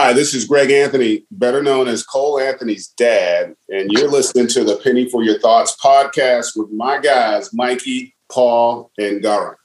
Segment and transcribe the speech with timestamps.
[0.00, 4.62] Hi, this is Greg Anthony, better known as Cole Anthony's dad, and you're listening to
[4.62, 9.56] the Penny for Your Thoughts podcast with my guys, Mikey, Paul, and Garin.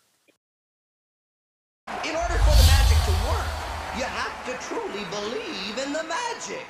[2.04, 3.46] In order for the magic to work,
[3.96, 6.66] you have to truly believe in the magic.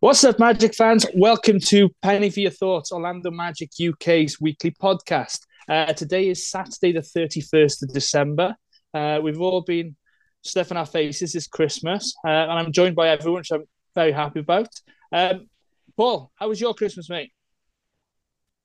[0.00, 1.04] What's up, Magic fans?
[1.14, 5.40] Welcome to Penny for Your Thoughts, Orlando Magic UK's weekly podcast.
[5.68, 8.56] Uh, today is Saturday, the 31st of December.
[8.94, 9.94] Uh, we've all been
[10.42, 14.40] stuffing our faces this Christmas, uh, and I'm joined by everyone, which I'm very happy
[14.40, 14.68] about.
[15.12, 15.48] Um,
[15.96, 17.32] Paul, how was your Christmas, mate?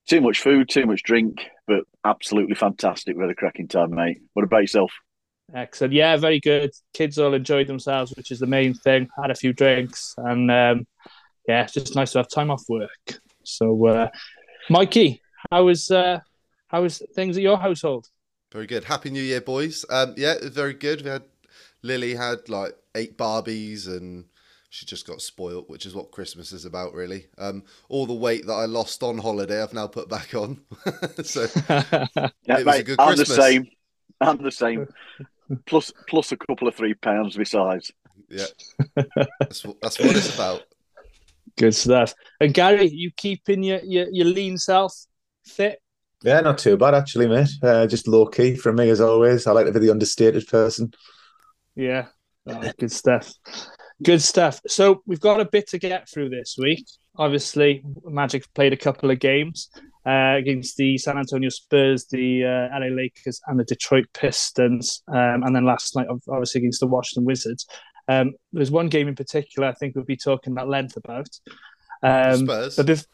[0.08, 3.16] Too much food, too much drink, but absolutely fantastic.
[3.16, 4.22] We had a cracking time, mate.
[4.34, 4.92] What about yourself?
[5.54, 5.94] Excellent.
[5.94, 6.72] Yeah, very good.
[6.94, 9.08] Kids all enjoyed themselves, which is the main thing.
[9.22, 10.88] Had a few drinks, and um,
[11.48, 13.20] yeah, it's just nice to have time off work.
[13.44, 14.10] So, uh,
[14.70, 16.20] Mikey, how was uh,
[16.68, 18.08] how was things at your household?
[18.52, 18.84] Very good.
[18.86, 19.86] Happy New Year, boys.
[19.90, 21.02] Um, yeah, very good.
[21.02, 21.24] We had
[21.84, 24.26] Lily had like eight Barbies and
[24.70, 27.28] she just got spoilt, which is what Christmas is about, really.
[27.38, 30.62] Um, all the weight that I lost on holiday, I've now put back on.
[31.24, 32.08] so yeah,
[32.48, 33.30] it was a good I'm Christmas.
[33.30, 33.68] the same.
[34.20, 34.88] I'm the same.
[35.66, 37.92] plus, plus a couple of three pounds besides.
[38.30, 38.46] Yeah,
[39.40, 40.64] that's, that's what it's about.
[41.58, 42.14] Good stuff.
[42.40, 44.94] And Gary, you keeping your, your, your lean self
[45.46, 45.82] fit?
[46.24, 47.50] Yeah, not too bad actually, mate.
[47.62, 49.48] Uh, just low key from me as always.
[49.48, 50.94] I like to be the understated person.
[51.78, 52.08] Yeah,
[52.48, 53.32] oh, good stuff.
[54.04, 54.60] Good stuff.
[54.68, 56.88] So we've got a bit to get through this week.
[57.18, 59.70] Obviously, Magic played a couple of games
[60.06, 65.44] uh, against the San Antonio Spurs, the uh, LA Lakers, and the Detroit Pistons, um,
[65.44, 67.68] and then last night, obviously against the Washington Wizards.
[68.08, 71.30] Um, there's one game in particular I think we'll be talking at length about.
[72.02, 72.76] Um, Spurs.
[72.76, 73.06] But if,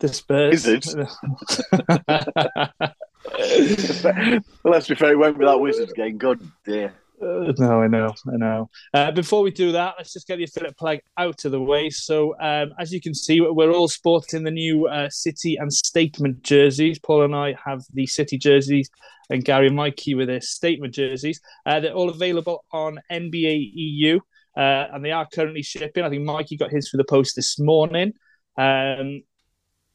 [0.00, 0.66] the Spurs.
[4.64, 6.18] well, let's be fair, it went without Wizards game.
[6.18, 6.94] God dear.
[7.20, 8.70] Uh, no, I know, I know.
[8.94, 11.90] Uh, before we do that, let's just get the affiliate plug out of the way.
[11.90, 16.42] So, um, as you can see, we're all sporting the new uh, City and Statement
[16.42, 16.98] jerseys.
[17.00, 18.88] Paul and I have the City jerseys,
[19.30, 21.40] and Gary and Mikey with their Statement jerseys.
[21.66, 24.20] Uh, they're all available on NBA EU,
[24.56, 26.04] uh, and they are currently shipping.
[26.04, 28.12] I think Mikey got his through the post this morning.
[28.56, 29.22] Um,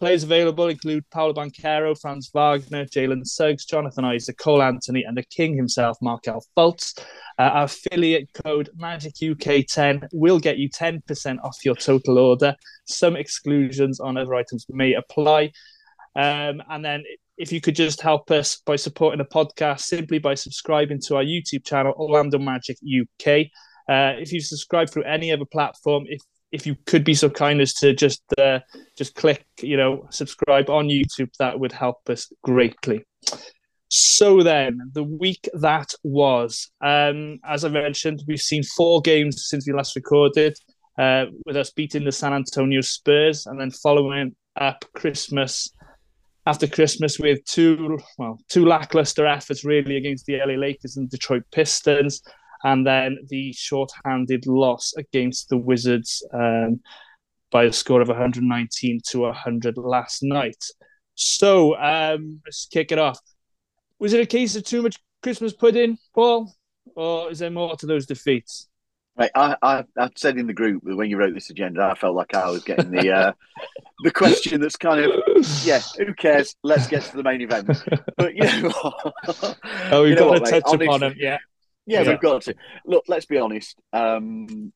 [0.03, 5.23] Players available include Paolo Banchero, Franz Wagner, Jalen Suggs, Jonathan Isaac, Cole Anthony, and the
[5.23, 6.99] king himself, Markelle Fultz.
[7.39, 12.53] Uh, our affiliate code Magic UK 10 will get you 10% off your total order.
[12.83, 15.53] Some exclusions on other items may apply.
[16.17, 17.05] Um, and then
[17.37, 21.23] if you could just help us by supporting the podcast simply by subscribing to our
[21.23, 23.45] YouTube channel, Orlando Magic UK.
[23.87, 26.19] Uh, if you subscribe through any other platform, if
[26.53, 28.59] if you could be so kind as to just uh,
[28.95, 33.03] just click, you know, subscribe on YouTube, that would help us greatly.
[33.89, 39.67] So then, the week that was, um, as I mentioned, we've seen four games since
[39.67, 40.55] we last recorded,
[40.97, 45.69] uh, with us beating the San Antonio Spurs, and then following up Christmas
[46.45, 51.43] after Christmas with two well two lackluster efforts really against the LA Lakers and Detroit
[51.51, 52.21] Pistons
[52.63, 56.81] and then the short-handed loss against the Wizards um,
[57.51, 60.63] by a score of 119 to 100 last night.
[61.15, 63.19] So um, let's kick it off.
[63.99, 66.53] Was it a case of too much Christmas pudding, Paul,
[66.95, 68.67] or is there more to those defeats?
[69.15, 72.15] Right, I, I, I said in the group when you wrote this agenda, I felt
[72.15, 73.31] like I was getting the uh,
[74.03, 75.11] the question that's kind of
[75.63, 76.55] yeah, who cares?
[76.63, 77.67] Let's get to the main event.
[78.17, 78.71] But you know,
[79.91, 81.17] oh, we've you know got what, to touch Honestly, upon it.
[81.17, 81.37] Yeah,
[81.85, 82.55] yeah, yeah, we've got to.
[82.85, 83.77] Look, let's be honest.
[83.91, 84.71] Um,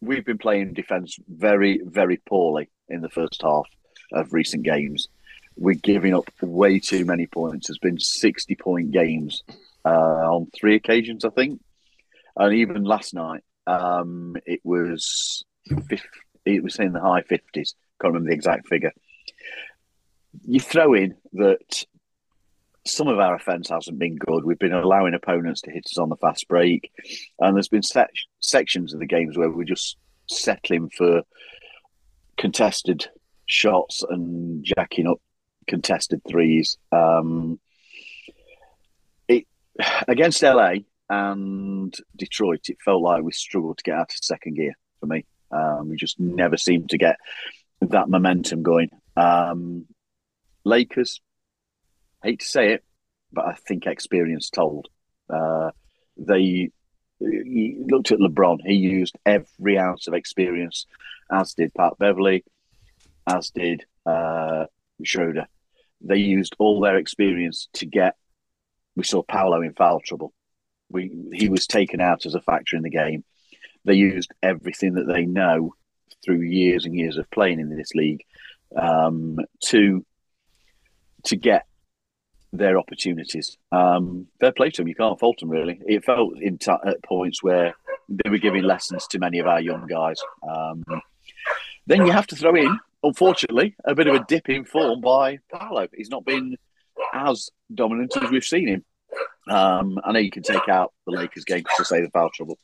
[0.00, 3.66] we've been playing defence very, very poorly in the first half
[4.12, 5.08] of recent games.
[5.56, 7.68] We're giving up way too many points.
[7.68, 9.42] There's been 60 point games
[9.84, 11.60] uh, on three occasions, I think.
[12.36, 16.00] And even last night, um, it was 50,
[16.44, 17.74] it was in the high 50s.
[18.00, 18.92] Can't remember the exact figure.
[20.46, 21.84] You throw in that
[22.86, 24.44] some of our offence hasn't been good.
[24.44, 26.90] We've been allowing opponents to hit us on the fast break,
[27.38, 27.82] and there's been
[28.40, 29.96] sections of the games where we're just
[30.28, 31.22] settling for
[32.36, 33.06] contested
[33.46, 35.20] shots and jacking up
[35.66, 36.78] contested threes.
[36.92, 37.58] Um,
[39.28, 39.46] it
[40.06, 40.74] against LA
[41.08, 45.24] and Detroit, it felt like we struggled to get out of second gear for me.
[45.50, 47.16] Um, we just never seemed to get
[47.80, 48.90] that momentum going.
[49.16, 49.86] Um,
[50.64, 51.20] Lakers,
[52.24, 52.84] hate to say it,
[53.32, 54.88] but I think experience told.
[55.28, 55.70] Uh,
[56.16, 56.70] they
[57.20, 58.58] looked at LeBron.
[58.64, 60.86] He used every ounce of experience,
[61.30, 62.44] as did Pat Beverley,
[63.26, 64.64] as did uh,
[65.02, 65.46] Schroeder.
[66.00, 68.16] They used all their experience to get.
[68.96, 70.32] We saw Paolo in foul trouble.
[70.90, 73.24] we he was taken out as a factor in the game.
[73.84, 75.74] They used everything that they know
[76.24, 78.24] through years and years of playing in this league
[78.76, 80.04] um, to
[81.24, 81.66] to get
[82.56, 83.58] their opportunities.
[83.72, 84.88] Um, fair play to them.
[84.88, 85.80] You can't fault them really.
[85.86, 87.74] It felt in t- at points where
[88.08, 90.20] they were giving lessons to many of our young guys.
[90.48, 90.84] Um,
[91.86, 95.38] then you have to throw in, unfortunately, a bit of a dip in form by
[95.52, 95.88] Paolo.
[95.94, 96.56] He's not been
[97.12, 98.84] as dominant as we've seen him.
[99.48, 102.58] Um, I know you can take out the Lakers game to say the foul trouble,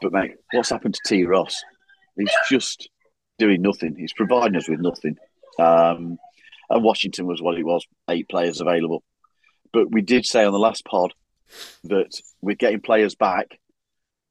[0.00, 1.24] but mate, what's happened to T.
[1.24, 1.62] Ross?
[2.16, 2.88] He's just
[3.38, 3.94] doing nothing.
[3.96, 5.16] He's providing us with nothing.
[5.58, 6.18] Um,
[6.70, 9.02] and Washington was what it was, eight players available.
[9.72, 11.12] But we did say on the last pod
[11.84, 13.58] that with getting players back,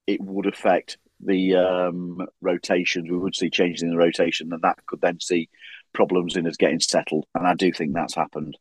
[0.06, 3.10] it would affect the um, rotations.
[3.10, 5.50] We would see changes in the rotation, and that could then see
[5.94, 7.26] problems in us getting settled.
[7.34, 8.58] And I do think that's happened.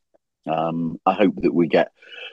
[0.47, 1.91] Um, I hope that we get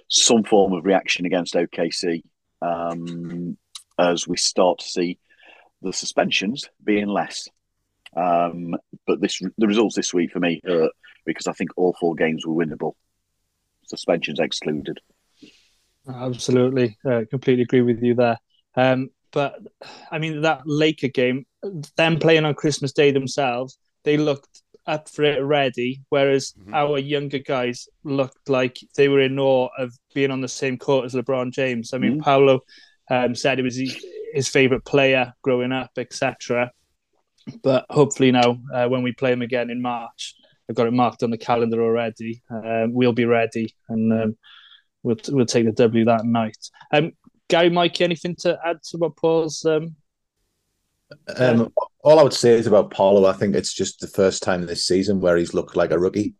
[0.08, 2.23] some form of reaction against OKC
[2.62, 3.56] um,
[3.99, 5.19] as we start to see
[5.82, 7.49] the suspensions being less.
[8.17, 8.76] Um,
[9.06, 10.93] but this the results this week for me hurt
[11.25, 12.94] because I think all four games were winnable,
[13.87, 15.00] suspensions excluded.
[16.09, 18.38] Absolutely, uh, completely agree with you there.
[18.76, 19.59] Um, but
[20.11, 21.47] I mean that Laker game,
[21.97, 26.75] them playing on Christmas Day themselves, they looked up for it ready, whereas mm-hmm.
[26.75, 31.06] our younger guys looked like they were in awe of being on the same court
[31.06, 31.93] as LeBron James.
[31.93, 32.20] I mean, mm-hmm.
[32.20, 32.61] Paolo
[33.11, 33.81] um, said it was
[34.32, 36.70] his favorite player growing up, etc.
[37.62, 40.35] But hopefully now, uh, when we play him again in March,
[40.69, 42.43] I've got it marked on the calendar already.
[42.51, 44.37] Um, we'll be ready, and um,
[45.03, 46.57] we'll we'll take the W that night.
[46.93, 47.13] Um,
[47.49, 49.65] Gary, Mikey, anything to add to what Paul's?
[49.65, 49.97] Um...
[51.37, 51.73] Um,
[52.03, 53.29] all I would say is about Paolo.
[53.29, 56.35] I think it's just the first time this season where he's looked like a rookie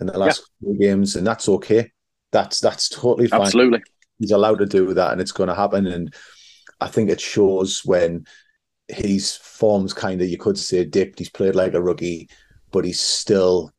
[0.00, 0.68] in the last yeah.
[0.68, 1.90] few games, and that's okay.
[2.30, 3.40] That's that's totally fine.
[3.40, 3.82] Absolutely,
[4.18, 5.86] he's allowed to do that, and it's going to happen.
[5.86, 6.14] And
[6.80, 8.26] I think it shows when
[8.88, 11.18] his form's kind of you could say dipped.
[11.18, 12.28] He's played like a rookie
[12.70, 13.72] but he's still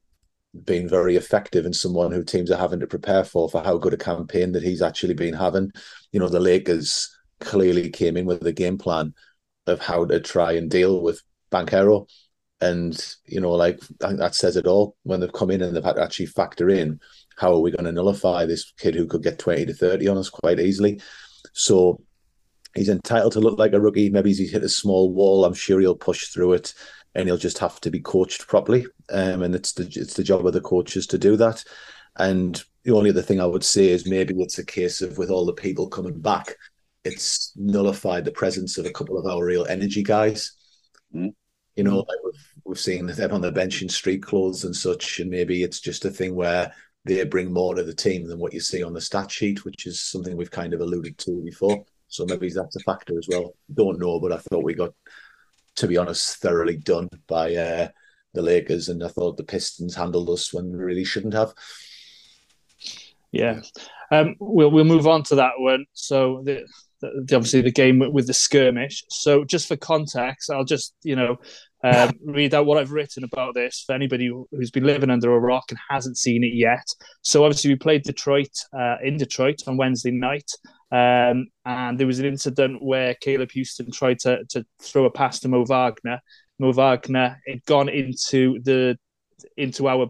[0.65, 3.93] been very effective and someone who teams are having to prepare for for how good
[3.93, 5.71] a campaign that he's actually been having.
[6.11, 9.13] You know, the Lakers clearly came in with a game plan
[9.67, 11.21] of how to try and deal with
[11.51, 12.07] Banchero.
[12.61, 15.75] And, you know, like I think that says it all when they've come in and
[15.75, 16.99] they've had to actually factor in
[17.37, 20.17] how are we going to nullify this kid who could get 20 to 30 on
[20.17, 20.99] us quite easily.
[21.53, 22.01] So
[22.75, 24.09] he's entitled to look like a rookie.
[24.09, 25.45] Maybe he's hit a small wall.
[25.45, 26.73] I'm sure he'll push through it
[27.15, 28.85] and he'll just have to be coached properly.
[29.09, 31.63] Um, and it's the it's the job of the coaches to do that.
[32.17, 35.29] And the only other thing I would say is maybe it's a case of with
[35.29, 36.55] all the people coming back,
[37.03, 40.53] it's nullified the presence of a couple of our real energy guys.
[41.13, 41.33] Mm.
[41.75, 45.19] You know, like we've, we've seen them on the bench in street clothes and such,
[45.19, 46.73] and maybe it's just a thing where
[47.05, 49.85] they bring more to the team than what you see on the stat sheet, which
[49.85, 51.83] is something we've kind of alluded to before.
[52.09, 53.53] So maybe that's a factor as well.
[53.73, 54.93] Don't know, but I thought we got
[55.75, 57.87] to be honest, thoroughly done by uh,
[58.33, 61.53] the Lakers, and I thought the Pistons handled us when they really shouldn't have.
[63.31, 63.61] Yeah,
[64.11, 65.85] um, we'll we'll move on to that one.
[65.93, 66.65] So the,
[67.01, 69.03] the, obviously the game with the skirmish.
[69.09, 71.37] So just for context, I'll just you know
[71.83, 75.39] um, read out what I've written about this for anybody who's been living under a
[75.39, 76.85] rock and hasn't seen it yet.
[77.21, 80.51] So obviously we played Detroit uh, in Detroit on Wednesday night.
[80.91, 85.39] Um, and there was an incident where Caleb Houstan tried to, to throw a pass
[85.41, 86.19] to Mo Wagner.
[86.57, 88.97] Mo Wagner had gone into the
[89.55, 90.09] into our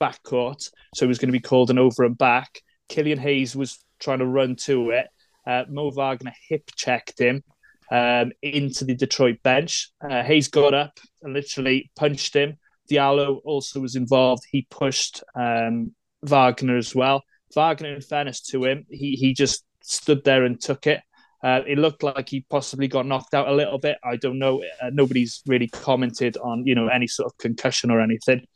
[0.00, 2.60] backcourt, so it was going to be called an over and back.
[2.88, 5.08] Killian Hayes was trying to run to it.
[5.46, 7.42] Uh, Mo Wagner hip checked him
[7.90, 9.90] um, into the Detroit bench.
[10.00, 12.56] Uh, Hayes got up and literally punched him.
[12.90, 14.44] Diallo also was involved.
[14.50, 17.22] He pushed um, Wagner as well.
[17.54, 21.00] Wagner, in fairness to him, he he just stood there and took it.
[21.42, 23.98] Uh, it looked like he possibly got knocked out a little bit.
[24.04, 24.62] I don't know.
[24.80, 28.46] Uh, nobody's really commented on you know any sort of concussion or anything.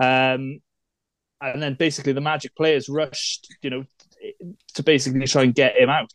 [0.00, 0.60] Um,
[1.40, 3.84] and then basically the Magic players rushed, you know,
[4.74, 6.12] to basically try and get him out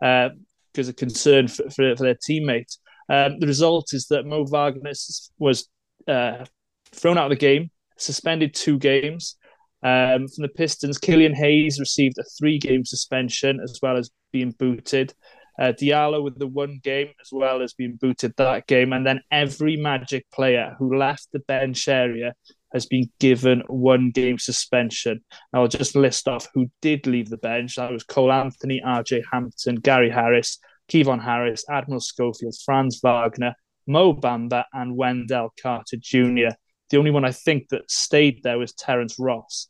[0.00, 2.76] because uh, of concern for, for, for their teammate.
[3.08, 4.92] Um, the result is that Mo Wagner
[5.38, 5.68] was
[6.08, 6.44] uh,
[6.92, 9.36] thrown out of the game, suspended two games.
[9.84, 14.52] Um, from the Pistons, Killian Hayes received a three game suspension as well as being
[14.52, 15.12] booted.
[15.58, 18.92] Uh, Diallo with the one game as well as being booted that game.
[18.92, 22.34] And then every Magic player who left the bench area
[22.72, 25.22] has been given one game suspension.
[25.52, 27.76] I'll just list off who did leave the bench.
[27.76, 30.58] That was Cole Anthony, RJ Hampton, Gary Harris,
[30.90, 33.54] Kevon Harris, Admiral Schofield, Franz Wagner,
[33.86, 36.56] Mo Bamba, and Wendell Carter Jr.
[36.94, 39.66] The only one I think that stayed there was Terrence Ross.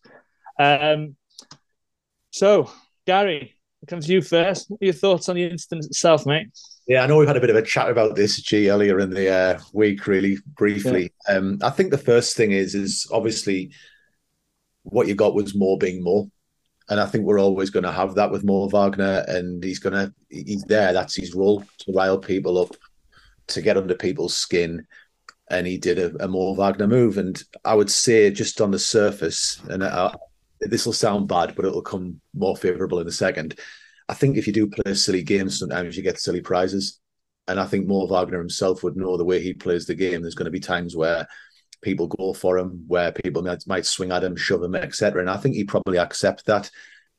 [0.59, 1.17] Um,
[2.33, 2.71] so,
[3.07, 3.55] Gary,
[3.89, 4.69] comes to you first.
[4.69, 6.49] What are your thoughts on the incident itself, mate?
[6.87, 9.09] Yeah, I know we've had a bit of a chat about this, G, earlier in
[9.09, 11.15] the uh, week, really briefly.
[11.27, 11.37] Yeah.
[11.37, 13.73] Um, I think the first thing is, is obviously
[14.83, 16.31] what you got was Mo being Mo.
[16.91, 19.95] And I think we're always going to have that with Mo Wagner, and he's going
[19.95, 20.93] to, he's there.
[20.93, 22.77] That's his role to rile people up,
[23.47, 24.87] to get under people's skin.
[25.49, 27.19] And he did a, a Mo Wagner move.
[27.19, 30.15] And I would say, just on the surface, and I,
[30.61, 33.59] this will sound bad, but it'll come more favourable in a second.
[34.09, 37.01] I think if you do play silly games, sometimes you get silly prizes.
[37.47, 40.23] And I think Mo Wagner himself would know the way he plays the game.
[40.23, 41.27] There's going to be times where
[41.83, 45.21] people go for him, where people might, might swing at him, shove him, etc.
[45.21, 46.71] And I think he probably accept that.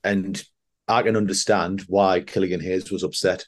[0.03, 0.43] And
[0.87, 3.45] I can understand why Killian Hayes was upset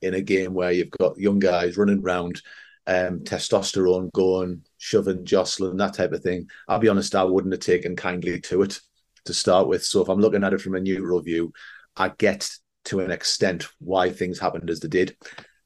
[0.00, 2.40] in a game where you've got young guys running around,
[2.88, 6.48] um, testosterone going, shoving, jostling, that type of thing.
[6.66, 8.80] I'll be honest, I wouldn't have taken kindly to it
[9.26, 9.84] to start with.
[9.84, 11.52] So if I'm looking at it from a neutral view,
[11.96, 12.50] I get
[12.84, 15.16] to an extent why things happened as they did.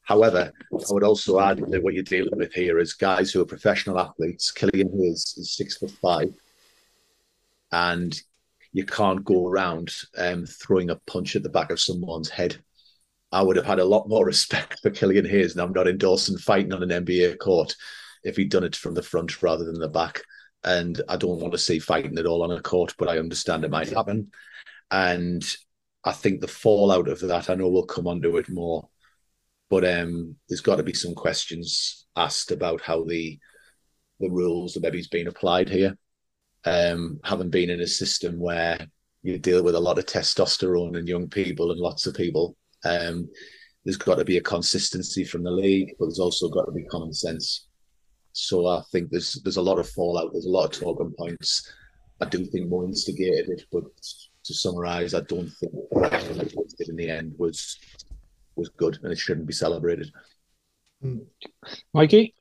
[0.02, 3.46] However, I would also add that what you're dealing with here is guys who are
[3.46, 4.50] professional athletes.
[4.50, 6.34] Killian Hayes is six foot five,
[7.70, 8.20] and
[8.72, 12.56] you can't go around um, throwing a punch at the back of someone's head.
[13.32, 16.38] I would have had a lot more respect for Killian Hayes, and I'm not endorsing
[16.38, 17.74] fighting on an NBA court
[18.22, 20.22] if he'd done it from the front rather than the back
[20.64, 23.64] and I don't want to see fighting at all on a court, but I understand
[23.64, 24.30] it might happen.
[24.90, 25.44] And
[26.04, 28.88] I think the fallout of that, I know we'll come onto it more,
[29.70, 33.38] but um, there's got to be some questions asked about how the
[34.20, 35.98] the rules that maybe's been applied here.
[36.64, 38.78] Um, having been in a system where
[39.22, 43.28] you deal with a lot of testosterone and young people and lots of people, um,
[43.84, 46.84] there's got to be a consistency from the league, but there's also got to be
[46.84, 47.66] common sense.
[48.32, 50.32] So I think there's there's a lot of fallout.
[50.32, 51.70] There's a lot of talking points.
[52.20, 53.84] I do think Mo instigated it, but
[54.44, 56.10] to summarise, I don't think what
[56.78, 57.78] did in the end was
[58.56, 60.10] was good, and it shouldn't be celebrated.
[61.00, 61.18] Hmm.
[61.92, 62.34] Mikey,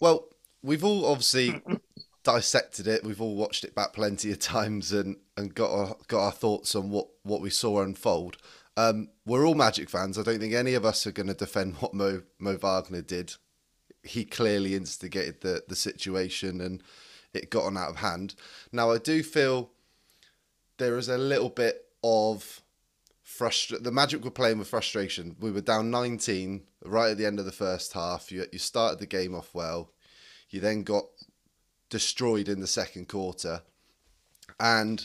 [0.00, 0.28] well,
[0.62, 1.60] we've all obviously
[2.24, 3.04] dissected it.
[3.04, 6.74] We've all watched it back plenty of times, and and got our got our thoughts
[6.74, 8.38] on what what we saw unfold.
[8.78, 10.16] Um, we're all Magic fans.
[10.16, 13.34] I don't think any of us are going to defend what Mo Mo Wagner did
[14.02, 16.82] he clearly instigated the the situation and
[17.34, 18.36] it got on out of hand.
[18.70, 19.70] Now I do feel
[20.76, 22.62] there is a little bit of
[23.22, 23.82] frustration.
[23.82, 25.34] The Magic were playing with frustration.
[25.40, 28.30] We were down 19 right at the end of the first half.
[28.30, 29.90] You you started the game off well.
[30.50, 31.04] You then got
[31.90, 33.62] destroyed in the second quarter,
[34.60, 35.04] and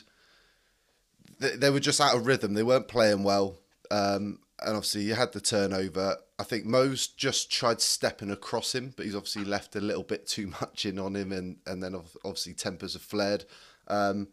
[1.39, 2.53] they, they were just out of rhythm.
[2.53, 3.57] They weren't playing well.
[3.93, 6.17] Um, and obviously you had the turnover.
[6.39, 10.25] I think Mo's just tried stepping across him, but he's obviously left a little bit
[10.25, 11.95] too much in on him, and and then
[12.25, 13.45] obviously tempers have flared.
[13.87, 14.29] Um,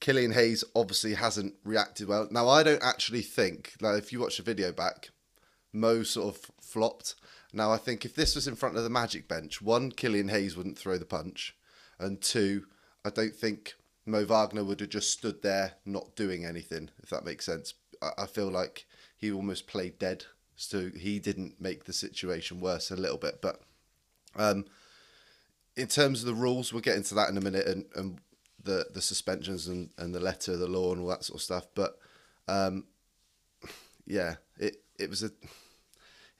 [0.00, 2.26] Killian Hayes obviously hasn't reacted well.
[2.30, 5.10] Now I don't actually think like if you watch the video back,
[5.72, 7.14] Mo sort of flopped.
[7.52, 10.56] Now I think if this was in front of the Magic bench, one Killian Hayes
[10.56, 11.54] wouldn't throw the punch,
[11.98, 12.64] and two,
[13.04, 13.74] I don't think
[14.06, 16.88] Mo Wagner would have just stood there not doing anything.
[17.02, 18.86] If that makes sense, I, I feel like
[19.22, 20.26] he almost played dead,
[20.56, 23.40] so he didn't make the situation worse a little bit.
[23.40, 23.62] But
[24.36, 24.66] um,
[25.76, 28.18] in terms of the rules, we'll get into that in a minute, and, and
[28.62, 31.42] the the suspensions and, and the letter of the law and all that sort of
[31.42, 31.68] stuff.
[31.74, 31.96] But
[32.48, 32.84] um,
[34.04, 35.30] yeah, it it was a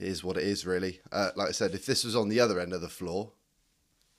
[0.01, 1.01] is what it is really.
[1.13, 3.31] Uh, like I said, if this was on the other end of the floor,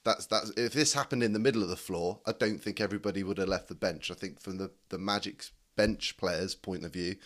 [0.06, 3.24] that's that's if this happened in the middle of the floor, I don't think everybody
[3.24, 4.10] would have left the bench.
[4.10, 7.18] I think from the the Magic's bench players' point of view,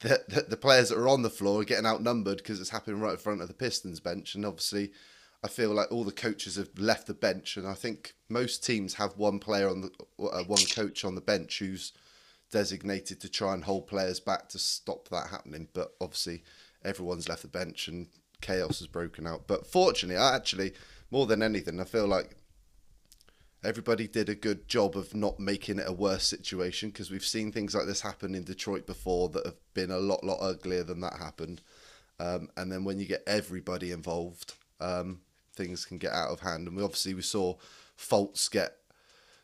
[0.00, 3.00] the, the, the players that are on the floor are getting outnumbered because it's happening
[3.00, 4.34] right in front of the Pistons bench.
[4.34, 4.92] And obviously,
[5.44, 8.94] I feel like all the coaches have left the bench, and I think most teams
[8.94, 9.90] have one player on the
[10.22, 11.92] uh, one coach on the bench who's
[12.50, 15.68] designated to try and hold players back to stop that happening.
[15.72, 16.42] But obviously,
[16.84, 18.08] everyone's left the bench and
[18.40, 19.46] chaos has broken out.
[19.46, 20.72] But fortunately, I actually
[21.10, 22.36] more than anything, I feel like
[23.62, 27.52] everybody did a good job of not making it a worse situation because we've seen
[27.52, 31.00] things like this happen in Detroit before that have been a lot lot uglier than
[31.00, 31.60] that happened.
[32.18, 35.20] Um, and then when you get everybody involved, um,
[35.54, 36.68] things can get out of hand.
[36.68, 37.56] And we obviously we saw
[37.98, 38.76] Fultz get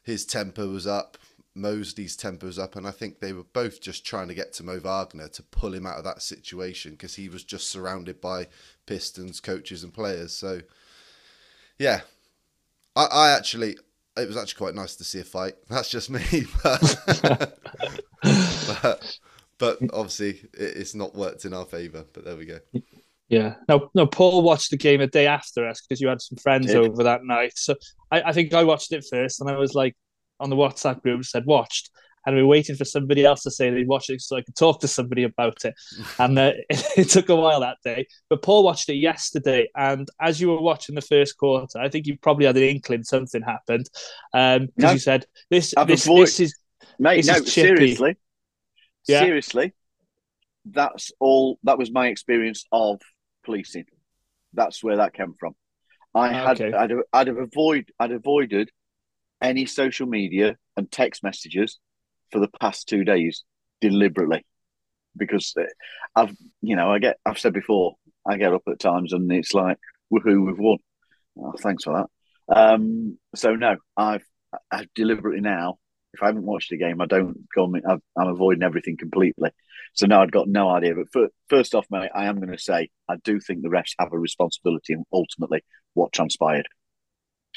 [0.02, 1.18] his temper was up,
[1.54, 4.62] Mosley's temper was up, and I think they were both just trying to get to
[4.62, 8.46] Mo Wagner to pull him out of that situation because he was just surrounded by
[8.86, 10.34] Pistons coaches and players.
[10.34, 10.60] So
[11.78, 12.02] yeah,
[12.94, 13.76] I actually
[14.16, 15.54] it was actually quite nice to see a fight.
[15.68, 16.96] That's just me, but,
[18.82, 19.18] but,
[19.58, 22.04] but obviously it's not worked in our favour.
[22.12, 22.58] But there we go.
[23.28, 23.54] Yeah.
[23.68, 24.06] No, no.
[24.06, 27.24] Paul watched the game a day after us because you had some friends over that
[27.24, 27.52] night.
[27.56, 27.74] So
[28.10, 29.96] I, I, think I watched it first, and I was like
[30.38, 31.90] on the WhatsApp group said watched,
[32.26, 34.56] and we were waiting for somebody else to say they'd watched it so I could
[34.56, 35.74] talk to somebody about it.
[36.18, 38.06] And uh, it, it took a while that day.
[38.28, 42.06] But Paul watched it yesterday, and as you were watching the first quarter, I think
[42.06, 43.86] you probably had an inkling something happened
[44.32, 44.92] because um, No.
[44.92, 46.58] you said this this, this is
[46.98, 48.16] Mate, This no, is seriously.
[49.06, 49.20] Yeah.
[49.20, 49.74] Seriously.
[50.64, 53.00] That's all that was my experience of
[53.44, 53.84] policing.
[54.52, 55.54] That's where that came from.
[56.14, 56.76] I had Okay.
[56.76, 58.70] I'd, I'd have avoid I'd avoided
[59.40, 61.78] any social media and text messages
[62.30, 63.44] for the past two days
[63.80, 64.44] deliberately
[65.16, 65.64] because uh,
[66.14, 69.54] I've you know I get I've said before I get up at times and it's
[69.54, 69.78] like
[70.12, 70.78] woohoo we've won.
[71.38, 72.06] Oh, thanks for
[72.48, 72.56] that.
[72.56, 74.24] Um, so no, I've
[74.70, 75.78] I've deliberately now
[76.16, 77.64] if I haven't watched a game, I don't go.
[77.64, 79.50] I'm I'm avoiding everything completely.
[79.94, 80.94] So now I've got no idea.
[80.94, 83.94] But fir- first off, mate, I am going to say I do think the refs
[83.98, 85.62] have a responsibility in ultimately
[85.94, 86.66] what transpired.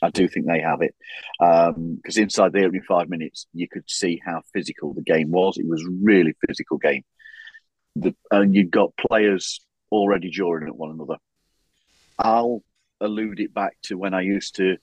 [0.01, 0.95] I do think they have it
[1.41, 5.57] um, because inside the opening five minutes, you could see how physical the game was.
[5.57, 7.03] It was really physical game.
[7.95, 9.59] The, and you've got players
[9.91, 11.17] already jawing at one another.
[12.17, 12.63] I'll
[13.01, 14.77] allude it back to when I used to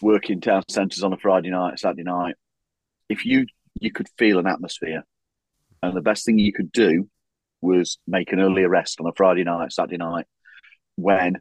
[0.00, 2.34] work in town centres on a Friday night, Saturday night.
[3.08, 3.46] If you
[3.80, 5.02] you could feel an atmosphere,
[5.82, 7.08] and the best thing you could do
[7.60, 10.26] was make an early arrest on a Friday night, Saturday night,
[10.96, 11.40] when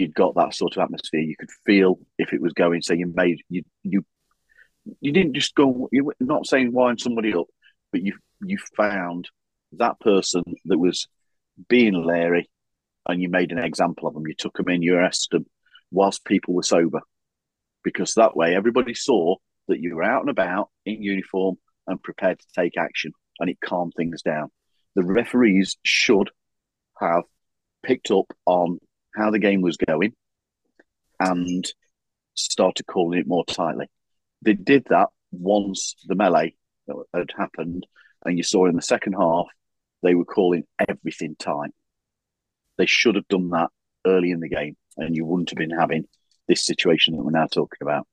[0.00, 1.20] you'd got that sort of atmosphere.
[1.20, 2.82] You could feel if it was going.
[2.82, 4.04] So you made you you
[5.00, 5.88] you didn't just go.
[5.92, 7.46] You're not saying wind somebody up,
[7.92, 9.28] but you you found
[9.72, 11.06] that person that was
[11.68, 12.48] being Larry,
[13.06, 14.26] and you made an example of them.
[14.26, 15.46] You took them in, you arrested them,
[15.90, 17.00] whilst people were sober,
[17.84, 19.36] because that way everybody saw
[19.68, 23.58] that you were out and about in uniform and prepared to take action, and it
[23.62, 24.50] calmed things down.
[24.96, 26.30] The referees should
[26.98, 27.24] have
[27.82, 28.78] picked up on
[29.14, 30.14] how the game was going
[31.18, 31.70] and
[32.34, 33.86] started calling it more tightly.
[34.42, 36.54] They did that once the melee
[37.14, 37.86] had happened,
[38.24, 39.46] and you saw in the second half
[40.02, 41.70] they were calling everything tight.
[42.78, 43.68] They should have done that
[44.06, 46.04] early in the game, and you wouldn't have been having
[46.48, 48.06] this situation that we're now talking about.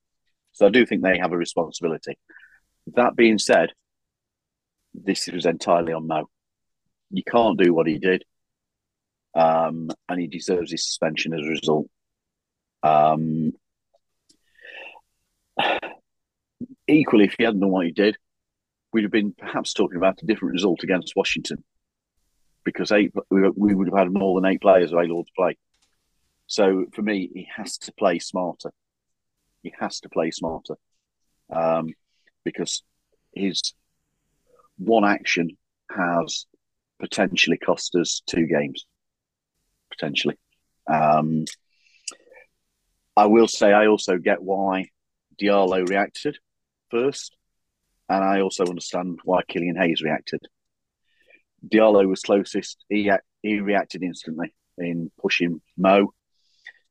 [0.51, 2.17] So I do think they have a responsibility.
[2.95, 3.73] That being said,
[4.93, 6.29] this was entirely on Mo.
[7.09, 8.25] You can't do what he did,
[9.37, 11.87] um, and he deserves his suspension as a result.
[12.81, 13.51] Um,
[16.87, 18.17] equally, if he hadn't done what he did,
[18.91, 21.63] we'd have been perhaps talking about a different result against Washington
[22.65, 25.55] because eight we, would have had more than eight players available to play.
[26.47, 28.71] So for me, he has to play smarter.
[29.61, 30.75] He has to play smarter
[31.53, 31.89] um,
[32.43, 32.81] because
[33.33, 33.61] his
[34.79, 35.57] one action
[35.91, 36.47] has
[36.99, 38.85] potentially cost us two games.
[39.89, 40.37] Potentially.
[40.91, 41.45] Um,
[43.15, 44.89] I will say I also get why
[45.41, 46.37] Diallo reacted
[46.91, 47.35] first,
[48.09, 50.41] and I also understand why Killian Hayes reacted.
[51.67, 56.13] Diallo was closest; he he reacted instantly in pushing Mo.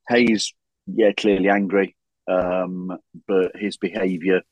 [0.08, 0.52] Hayes,
[0.86, 1.96] yeah, clearly angry,
[2.28, 4.42] um, but his behaviour,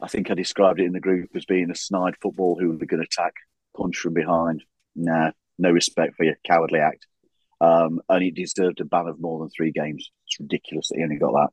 [0.00, 3.00] I think I described it in the group as being a snide football who hooligan
[3.00, 3.34] attack,
[3.76, 4.62] punch from behind.
[4.94, 7.06] Nah, no respect for your cowardly act.
[7.60, 10.10] Um, and he deserved a ban of more than three games.
[10.26, 11.48] It's ridiculous that he only got that.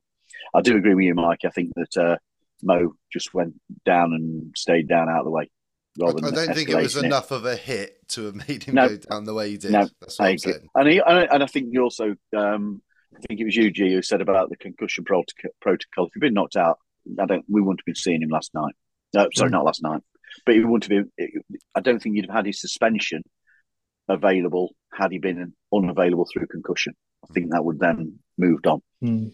[0.54, 1.40] I do agree with you, Mike.
[1.44, 2.16] I think that uh,
[2.62, 5.50] Mo just went down and stayed down out of the way.
[6.02, 8.74] I, I don't think it was escalating enough of a hit to have made him
[8.74, 8.88] No.
[8.88, 9.70] go down the way he did.
[9.72, 10.68] No, That's what I I'm saying.
[10.74, 12.82] And, he, and I think you also, um,
[13.16, 15.52] I think it was you, G, who said about the concussion protocol.
[15.60, 16.06] protocol.
[16.06, 16.78] If he'd been knocked out,
[17.20, 17.44] I don't.
[17.48, 18.74] We wouldn't have been seeing him last night.
[19.14, 19.52] No, sorry, Mm.
[19.52, 20.00] not last night.
[20.44, 21.42] But he wouldn't have been.
[21.76, 23.22] I don't think you'd have had his suspension
[24.08, 26.94] available had he been unavailable through concussion.
[27.28, 28.82] I think that would then moved on.
[29.00, 29.28] Hmm.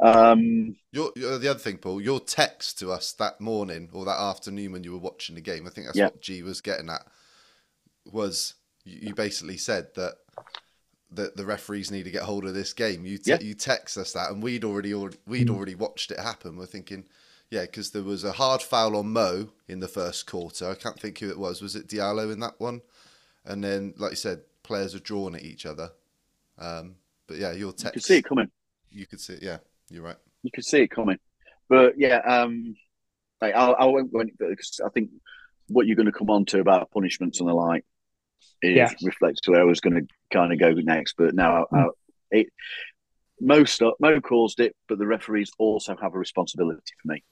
[0.00, 4.20] Um, Your, your, the other thing, Paul, your text to us that morning or that
[4.20, 6.06] afternoon when you were watching the game, I think that's Yeah.
[6.06, 7.04] what G was getting at,
[8.10, 10.14] was you, you basically said that
[11.10, 13.06] that the referees need to get hold of this game.
[13.06, 13.40] You te- Yeah.
[13.40, 16.56] you text us that, and we'd already al- we'd already watched it happen.
[16.56, 17.06] We're thinking,
[17.50, 20.68] yeah, because there was a hard foul on Mo in the first quarter.
[20.68, 21.62] I can't think who it was.
[21.62, 22.82] Was it Diallo in that one?
[23.48, 25.90] And then, like you said, players are drawn at each other.
[26.58, 26.94] Um,
[27.26, 27.84] but yeah, your text.
[27.84, 28.48] you text, could see it coming.
[28.90, 29.42] You could see, it.
[29.42, 29.58] yeah,
[29.90, 30.16] you're right.
[30.42, 31.18] you could see it coming.
[31.68, 32.76] But yeah, um,
[33.40, 35.10] like, I, I won't go any because I think
[35.68, 37.84] what you're going to come on to about punishments and the like
[38.62, 38.90] is Yeah.
[39.02, 41.14] reflects to where I was going to kind of go next.
[41.16, 41.86] But now, I,
[42.30, 42.48] it
[43.40, 47.22] most Mo caused it, but the referees also have a responsibility for me.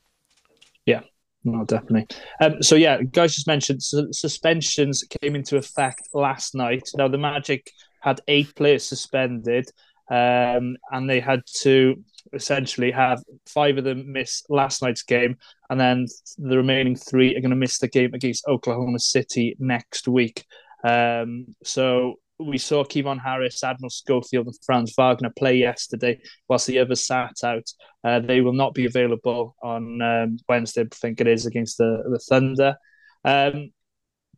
[1.46, 2.08] No, definitely.
[2.40, 6.90] Um, so yeah, guys just mentioned su- suspensions came into effect last night.
[6.96, 9.70] Now the Magic had eight players suspended,
[10.10, 15.36] um, and they had to essentially have five of them miss last night's game,
[15.70, 16.06] and then
[16.36, 20.44] the remaining three are going to miss the game against Oklahoma City next week.
[20.82, 26.78] Um, so we saw Kevon Harris, Admiral Schofield, and Franz Wagner play yesterday, whilst the
[26.78, 27.68] others sat out.
[28.04, 32.02] Uh, they will not be available on um, Wednesday, I think it is, against the,
[32.10, 32.76] the Thunder.
[33.24, 33.70] Um,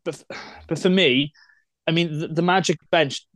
[0.04, 0.22] but,
[0.68, 1.32] but for me,
[1.86, 3.26] I mean, the, the Magic bench,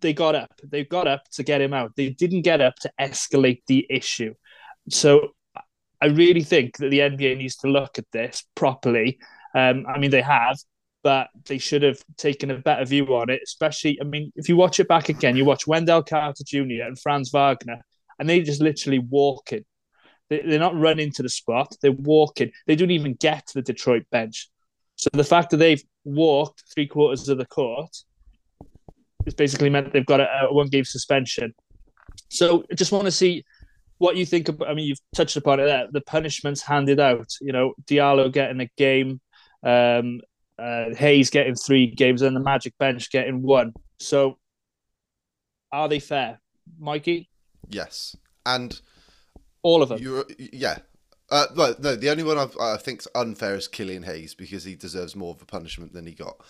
[0.00, 0.52] they got up.
[0.64, 1.92] They got up to get him out.
[1.96, 4.34] They didn't get up to escalate the issue.
[4.88, 5.30] So
[6.00, 9.18] I really think that the NBA needs to look at this properly.
[9.54, 10.56] Um, I mean, they have,
[11.02, 13.40] but they should have taken a better view on it.
[13.42, 16.82] Especially, I mean, if you watch it back again, you watch Wendell Carter Jr.
[16.84, 17.80] and Franz Wagner,
[18.18, 19.64] and they just literally walking.
[20.28, 22.50] They, they're not running to the spot; they're walking.
[22.66, 24.50] They don't even get to the Detroit bench.
[24.96, 27.96] So the fact that they've walked three quarters of the court
[29.24, 31.54] has basically meant they've got a, a one game suspension.
[32.28, 33.44] So I just want to see
[33.98, 34.68] what you think about.
[34.68, 35.86] I mean, you've touched upon it there.
[35.90, 37.28] The punishments handed out.
[37.40, 39.20] You know, Diallo getting a game.
[39.62, 40.20] Um,
[40.58, 43.72] uh, Hayes getting three games and the Magic bench getting one.
[43.98, 44.38] So,
[45.72, 46.40] are they fair,
[46.78, 47.28] Mikey?
[47.68, 48.80] Yes, and
[49.62, 50.00] all of them.
[50.00, 50.78] You, yeah.
[51.30, 54.64] Uh, well, no, the only one I've, I think is unfair is Killian Hayes because
[54.64, 56.42] he deserves more of a punishment than he got.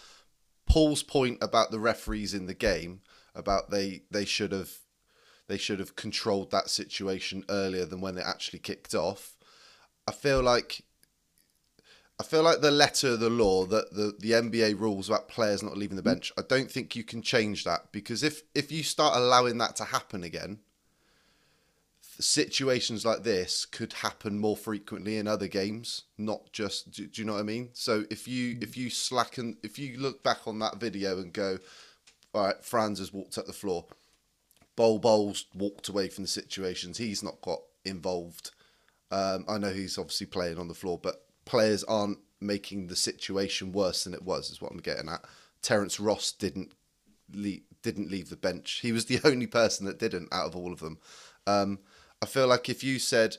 [0.68, 3.00] Paul's point about the referees in the game
[3.34, 4.70] about they they should have
[5.48, 9.36] they should have controlled that situation earlier than when it actually kicked off.
[10.06, 10.82] I feel like
[12.20, 15.62] I feel like the letter of the law that the, the NBA rules about players
[15.62, 17.92] not leaving the bench, I don't think you can change that.
[17.92, 20.58] Because if if you start allowing that to happen again,
[22.18, 27.26] situations like this could happen more frequently in other games, not just do, do, you
[27.26, 27.70] know what I mean?
[27.72, 31.58] So if you if you slacken if you look back on that video and go,
[32.34, 33.86] all right, Franz has walked up the floor,
[34.74, 38.50] Bol Bol's walked away from the situations, he's not got involved.
[39.10, 43.72] Um, I know he's obviously playing on the floor, but players aren't making the situation
[43.72, 44.50] worse than it was.
[44.50, 45.24] Is what I'm getting at.
[45.62, 46.72] Terrence Ross didn't
[47.32, 48.80] leave, didn't leave the bench.
[48.82, 50.98] He was the only person that didn't out of all of them.
[51.46, 51.80] Um,
[52.22, 53.38] I feel like if you said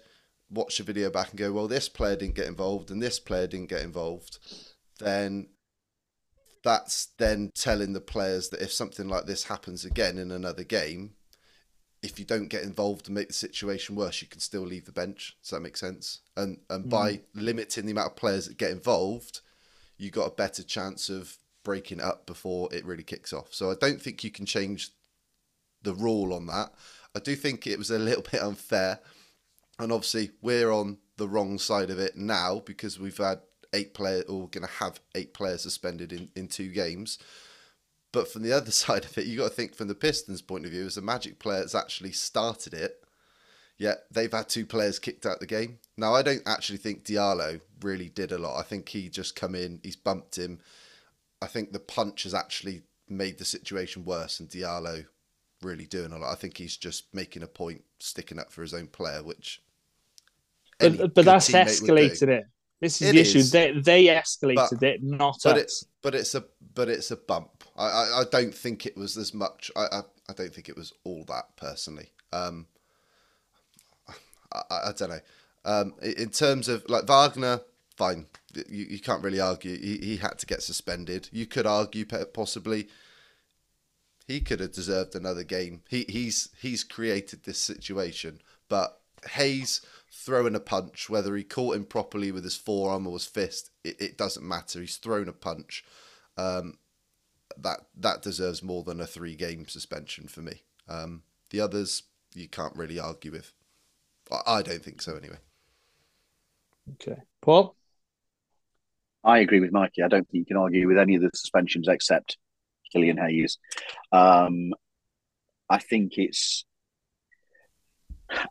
[0.50, 3.45] watch the video back and go, well, this player didn't get involved and this player
[3.45, 4.39] didn't get involved,
[5.00, 5.48] then
[6.63, 11.13] that's then telling the players that if something like this happens again in another game,
[12.01, 14.91] if you don't get involved and make the situation worse, you can still leave the
[14.91, 15.38] bench.
[15.41, 16.19] Does that make sense?
[16.38, 16.89] And and mm.
[16.89, 19.41] by limiting the amount of players that get involved,
[19.97, 23.53] you got a better chance of breaking up before it really kicks off.
[23.53, 24.91] So I don't think you can change
[25.81, 26.73] the rule on that.
[27.15, 28.99] I do think it was a little bit unfair,
[29.77, 33.41] and obviously we're on the wrong side of it now because we've had
[33.73, 37.19] eight players, or going to have eight players suspended in in two games.
[38.12, 40.65] But from the other side of it, you got to think from the Pistons' point
[40.65, 43.04] of view, as a Magic player that's actually started it,
[43.78, 45.80] yet they've had two players kicked out the game.
[45.98, 48.60] Now, I don't actually think Diallo really did a lot.
[48.60, 50.60] I think he just come in, he's bumped him.
[51.41, 55.06] I think the punch has actually made the situation worse, and Diallo
[55.62, 56.32] really doing a lot.
[56.32, 59.62] I think he's just making a point, sticking up for his own player, which.
[60.80, 62.45] But, but that's escalated it.
[62.80, 63.43] This is it the issue.
[63.43, 65.63] They they escalated but, it, not but us.
[65.63, 67.59] It's, but it's a but it's a bump.
[67.79, 69.71] I, I, I don't think it was as much.
[69.75, 72.11] I, I, I don't think it was all that personally.
[72.31, 72.67] Um,
[74.53, 75.19] I, I, don't know.
[75.65, 77.61] Um, in terms of like Wagner,
[77.95, 78.27] fine.
[78.53, 79.77] You, you can't really argue.
[79.77, 81.29] He, he had to get suspended.
[81.31, 82.87] You could argue possibly
[84.27, 85.81] he could have deserved another game.
[85.89, 88.99] He he's he's created this situation, but
[89.31, 93.69] Hayes throwing a punch, whether he caught him properly with his forearm or his fist,
[93.83, 94.81] it, it doesn't matter.
[94.81, 95.83] He's thrown a punch.
[96.37, 96.77] Um,
[97.63, 100.63] that that deserves more than a three game suspension for me.
[100.88, 103.54] Um, the others you can't really argue with.
[104.32, 105.38] I, I don't think so anyway.
[106.93, 107.76] Okay, Paul.
[109.24, 110.02] I agree with Mikey.
[110.02, 112.38] I don't think you can argue with any of the suspensions except
[112.91, 113.58] Killian Hayes.
[114.12, 114.74] Um,
[115.69, 116.65] I think it's.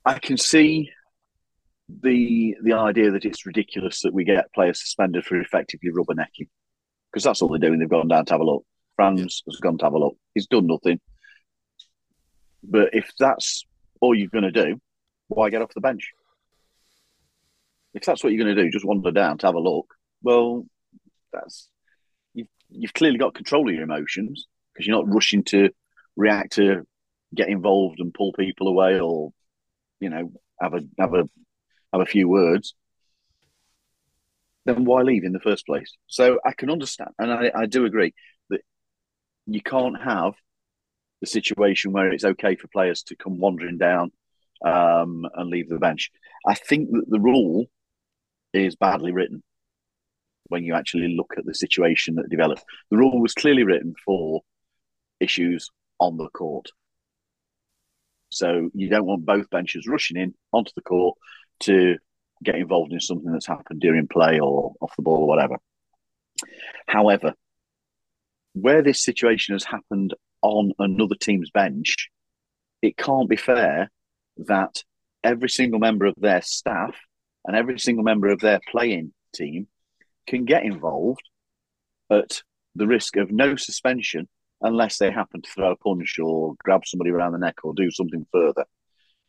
[0.05, 0.91] I can see
[1.89, 6.49] the the idea that it's ridiculous that we get players suspended for effectively rubbernecking
[7.11, 7.79] because that's all they're doing.
[7.79, 8.65] They've gone down to have a look.
[8.99, 9.53] Franz yeah.
[9.53, 10.17] has gone to have a look.
[10.35, 11.01] He's done nothing.
[12.65, 13.65] But if that's
[14.01, 14.81] all you're going to do,
[15.29, 16.11] why get off the bench?
[17.95, 19.95] If that's what you're going to do, just wander down to have a look.
[20.23, 20.67] Well,
[21.33, 21.69] that's
[22.35, 25.71] you've you've clearly got control of your emotions because you're not rushing to
[26.17, 26.85] react to
[27.35, 29.31] get involved and pull people away or
[30.01, 31.29] you know have a have a
[31.93, 32.75] have a few words
[34.65, 35.97] then why leave in the first place?
[36.09, 38.13] So I can understand, and I, I do agree
[39.49, 40.35] you can't have
[41.21, 44.13] the situation where it's okay for players to come wandering down
[44.65, 46.11] um, and leave the bench.
[46.47, 47.67] I think that the rule
[48.53, 49.43] is badly written
[50.49, 52.65] when you actually look at the situation that developed.
[52.91, 54.43] The rule was clearly written for
[55.21, 56.69] issues on the court.
[58.31, 61.17] So you don't want both benches rushing in onto the court
[61.61, 61.97] to
[62.45, 65.57] get involved in something that's happened during play or off the ball or whatever.
[66.87, 67.35] However,
[68.61, 72.09] where this situation has happened on another team's bench,
[72.83, 73.91] it can't be fair
[74.47, 74.83] that
[75.25, 76.95] every single member of their staff
[77.45, 79.67] and every single member of their playing team
[80.27, 81.23] can get involved
[82.11, 82.43] at
[82.75, 84.29] the risk of no suspension
[84.61, 87.91] unless they happen to throw a punch or grab somebody around the neck or do
[87.91, 88.65] something further.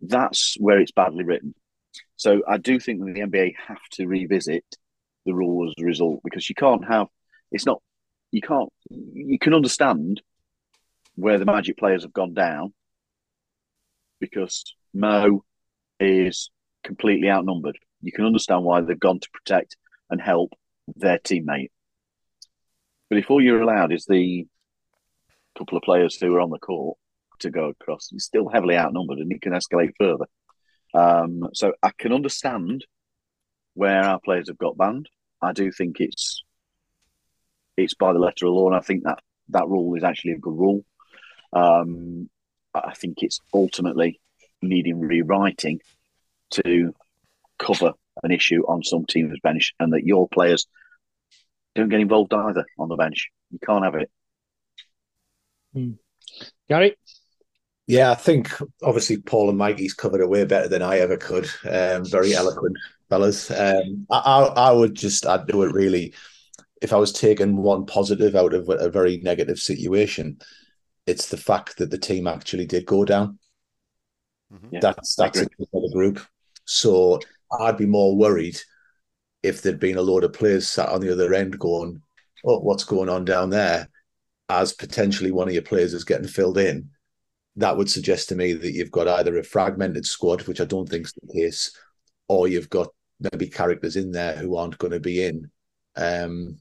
[0.01, 1.53] That's where it's badly written.
[2.15, 4.65] So I do think that the NBA have to revisit
[5.25, 7.07] the rule as a result because you can't have
[7.51, 7.81] it's not
[8.31, 10.21] you can't you can understand
[11.15, 12.73] where the Magic players have gone down
[14.19, 14.63] because
[14.93, 15.43] Mo
[15.99, 16.49] is
[16.83, 17.77] completely outnumbered.
[18.01, 19.75] You can understand why they've gone to protect
[20.09, 20.53] and help
[20.95, 21.71] their teammate.
[23.09, 24.45] But if all you're allowed is the
[25.57, 26.97] couple of players who are on the court
[27.39, 30.25] to go across, he's still heavily outnumbered and it can escalate further.
[30.93, 32.85] Um, so I can understand
[33.73, 35.09] where our players have got banned.
[35.41, 36.43] I do think it's
[37.83, 40.39] it's by the letter of law, and I think that that rule is actually a
[40.39, 40.83] good rule.
[41.53, 42.29] Um,
[42.73, 44.19] I think it's ultimately
[44.61, 45.81] needing rewriting
[46.51, 46.93] to
[47.57, 50.67] cover an issue on some team's bench, and that your players
[51.75, 53.29] don't get involved either on the bench.
[53.51, 54.09] You can't have it.
[55.73, 55.91] Hmm.
[56.67, 56.95] Gary?
[57.87, 58.51] Yeah, I think
[58.83, 61.49] obviously Paul and Mikey's covered it way better than I ever could.
[61.67, 62.77] Um, very eloquent
[63.09, 63.49] fellas.
[63.49, 66.13] Um, I, I, I would just add to it really.
[66.81, 70.39] If I was taking one positive out of a very negative situation,
[71.05, 73.39] it's the fact that the team actually did go down.
[74.53, 74.75] Mm-hmm.
[74.75, 76.19] Yeah, that's that's it for the group.
[76.65, 77.19] So
[77.59, 78.59] I'd be more worried
[79.43, 82.01] if there'd been a load of players sat on the other end going,
[82.45, 83.89] "Oh, what's going on down there?"
[84.49, 86.89] As potentially one of your players is getting filled in,
[87.55, 90.87] that would suggest to me that you've got either a fragmented squad, which I don't
[90.87, 91.75] think is the case,
[92.27, 92.87] or you've got
[93.19, 95.51] maybe characters in there who aren't going to be in.
[95.95, 96.57] Um,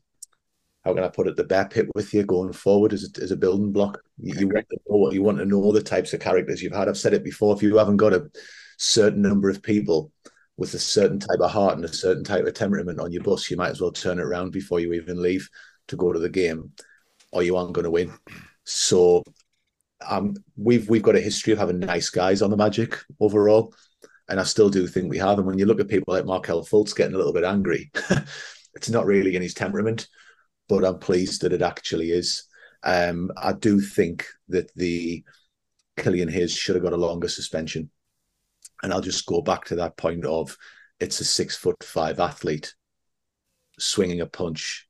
[0.84, 1.36] how can I put it?
[1.36, 4.00] The bear pit with you going forward as a, as a building block.
[4.18, 6.72] You, you want to know what you want to know the types of characters you've
[6.72, 6.88] had.
[6.88, 7.54] I've said it before.
[7.54, 8.30] If you haven't got a
[8.78, 10.12] certain number of people
[10.56, 13.50] with a certain type of heart and a certain type of temperament on your bus,
[13.50, 15.48] you might as well turn it around before you even leave
[15.88, 16.72] to go to the game,
[17.32, 18.12] or you aren't going to win.
[18.64, 19.22] So,
[20.08, 23.74] um, we've we've got a history of having nice guys on the Magic overall,
[24.28, 25.38] and I still do think we have.
[25.38, 27.90] And when you look at people like Markelle Fultz getting a little bit angry,
[28.74, 30.08] it's not really in his temperament,
[30.68, 32.44] but I'm pleased that it actually is.
[32.82, 35.24] Um, I do think that the
[35.96, 37.90] Killian Hayes should have got a longer suspension.
[38.82, 40.56] And I'll just go back to that point of
[41.00, 42.74] it's a six foot five athlete
[43.78, 44.88] swinging a punch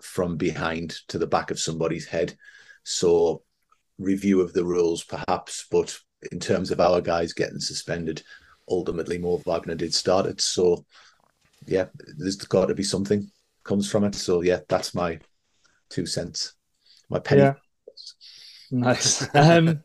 [0.00, 2.36] from behind to the back of somebody's head.
[2.84, 3.42] So,
[3.98, 5.96] review of the rules, perhaps, but
[6.32, 8.22] in terms of our guys getting suspended,
[8.68, 10.40] ultimately Mo Wagner did start it.
[10.40, 10.84] So,
[11.66, 11.86] yeah,
[12.18, 13.30] there's got to be something
[13.64, 14.14] comes from it.
[14.14, 15.18] So, yeah, that's my
[15.90, 16.54] two cents,
[17.08, 17.42] my penny.
[17.42, 17.54] Yeah.
[18.70, 19.28] Nice.
[19.34, 19.84] Um,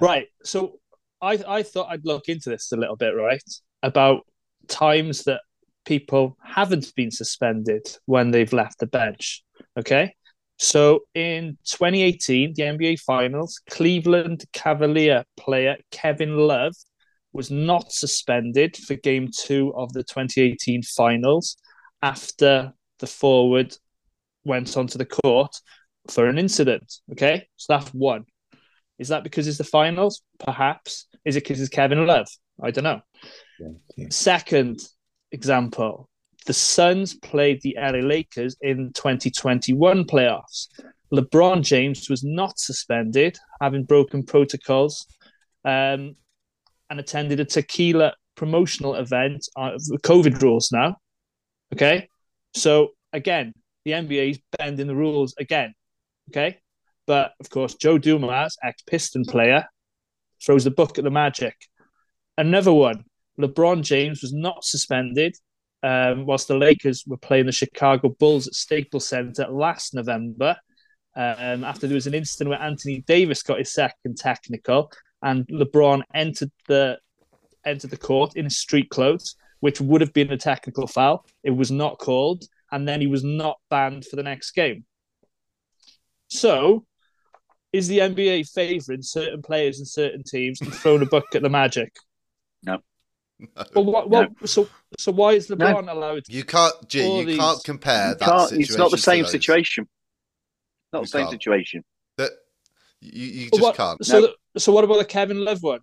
[0.00, 0.26] right.
[0.42, 0.80] So,
[1.20, 3.42] I I thought I'd look into this a little bit, right?
[3.82, 4.22] About
[4.66, 5.42] times that
[5.84, 9.44] people haven't been suspended when they've left the bench.
[9.78, 10.14] Okay.
[10.58, 16.74] So in 2018, the NBA Finals, Cleveland Cavalier player Kevin Love
[17.32, 21.56] was not suspended for game two of the 2018 finals
[22.02, 23.76] after the forward
[24.44, 25.54] went onto the court
[26.10, 26.92] for an incident.
[27.12, 27.46] Okay.
[27.56, 28.24] So that's one.
[28.98, 30.22] Is that because it's the finals?
[30.38, 31.06] Perhaps.
[31.24, 32.28] Is it because it's Kevin Love?
[32.62, 33.00] I don't know.
[33.58, 34.06] Yeah, yeah.
[34.10, 34.80] Second
[35.32, 36.08] example
[36.46, 40.68] the Suns played the LA Lakers in 2021 playoffs.
[41.12, 45.06] LeBron James was not suspended, having broken protocols,
[45.64, 46.16] um,
[46.90, 50.96] and attended a tequila promotional event the COVID rules now.
[51.72, 52.08] Okay.
[52.54, 53.52] So, again,
[53.84, 55.74] the NBA is bending the rules again.
[56.30, 56.58] Okay.
[57.06, 59.66] But of course, Joe Dumars, ex Piston player,
[60.44, 61.54] throws the book at the Magic.
[62.38, 63.04] Another one,
[63.38, 65.36] LeBron James was not suspended
[65.82, 70.56] um, whilst the Lakers were playing the Chicago Bulls at Staples Center last November.
[71.16, 74.90] Um, after there was an incident where Anthony Davis got his second technical,
[75.22, 76.98] and LeBron entered the
[77.64, 81.24] entered the court in his street clothes, which would have been a technical foul.
[81.42, 84.84] It was not called, and then he was not banned for the next game.
[86.28, 86.84] So,
[87.72, 91.48] is the NBA favouring certain players and certain teams and throwing a book at the
[91.48, 91.96] Magic?
[93.74, 96.22] Well, what, what, so so why is LeBron allowed?
[96.28, 98.62] You can't, G, you these- can't compare You that can't- situation.
[98.70, 99.88] it's not the same situation.
[100.92, 101.32] Not You the same can't.
[101.32, 101.84] situation.
[102.18, 102.30] That
[103.00, 104.04] you, you just what- can't.
[104.04, 104.26] So No.
[104.54, 105.80] the- so what about the Kevin Love one?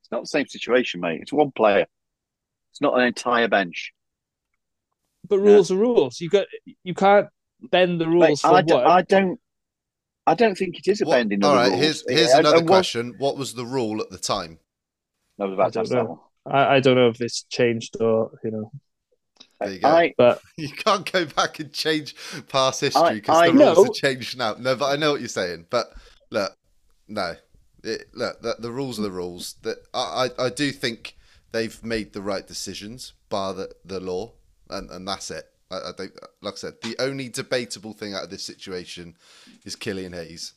[0.00, 1.20] It's not the same situation, mate.
[1.22, 1.86] It's one player.
[2.78, 3.92] It's not an entire bench.
[5.28, 6.20] But rules are rules.
[6.20, 6.46] You got
[6.84, 7.26] you can't
[7.60, 8.66] bend the Mate, rules for I, one.
[8.66, 9.40] don't, I don't.
[10.28, 11.80] I don't think it is a What- bending of all the right, rules.
[11.82, 13.14] here's here's And- another and what- question.
[13.18, 14.60] What was the rule at the time?
[15.40, 16.04] I was I about to don't ask that know.
[16.44, 16.54] one.
[16.54, 18.70] I, I don't know if it's changed or you know.
[19.60, 19.88] There you go.
[19.88, 22.14] I, But You can't go back and change
[22.48, 23.84] past history because I the rules know.
[23.86, 24.54] have changed now.
[24.56, 25.66] No, but I know what you're saying.
[25.68, 25.92] But
[26.30, 26.52] look,
[27.08, 27.34] no,
[27.82, 29.56] it, look, the, the rules are the rules.
[29.62, 31.16] That I, I, I do think
[31.52, 34.32] they've made the right decisions by the, the law,
[34.70, 35.44] and, and that's it.
[35.70, 39.14] I, I think, like I said, the only debatable thing out of this situation
[39.64, 40.54] is Killian Hayes,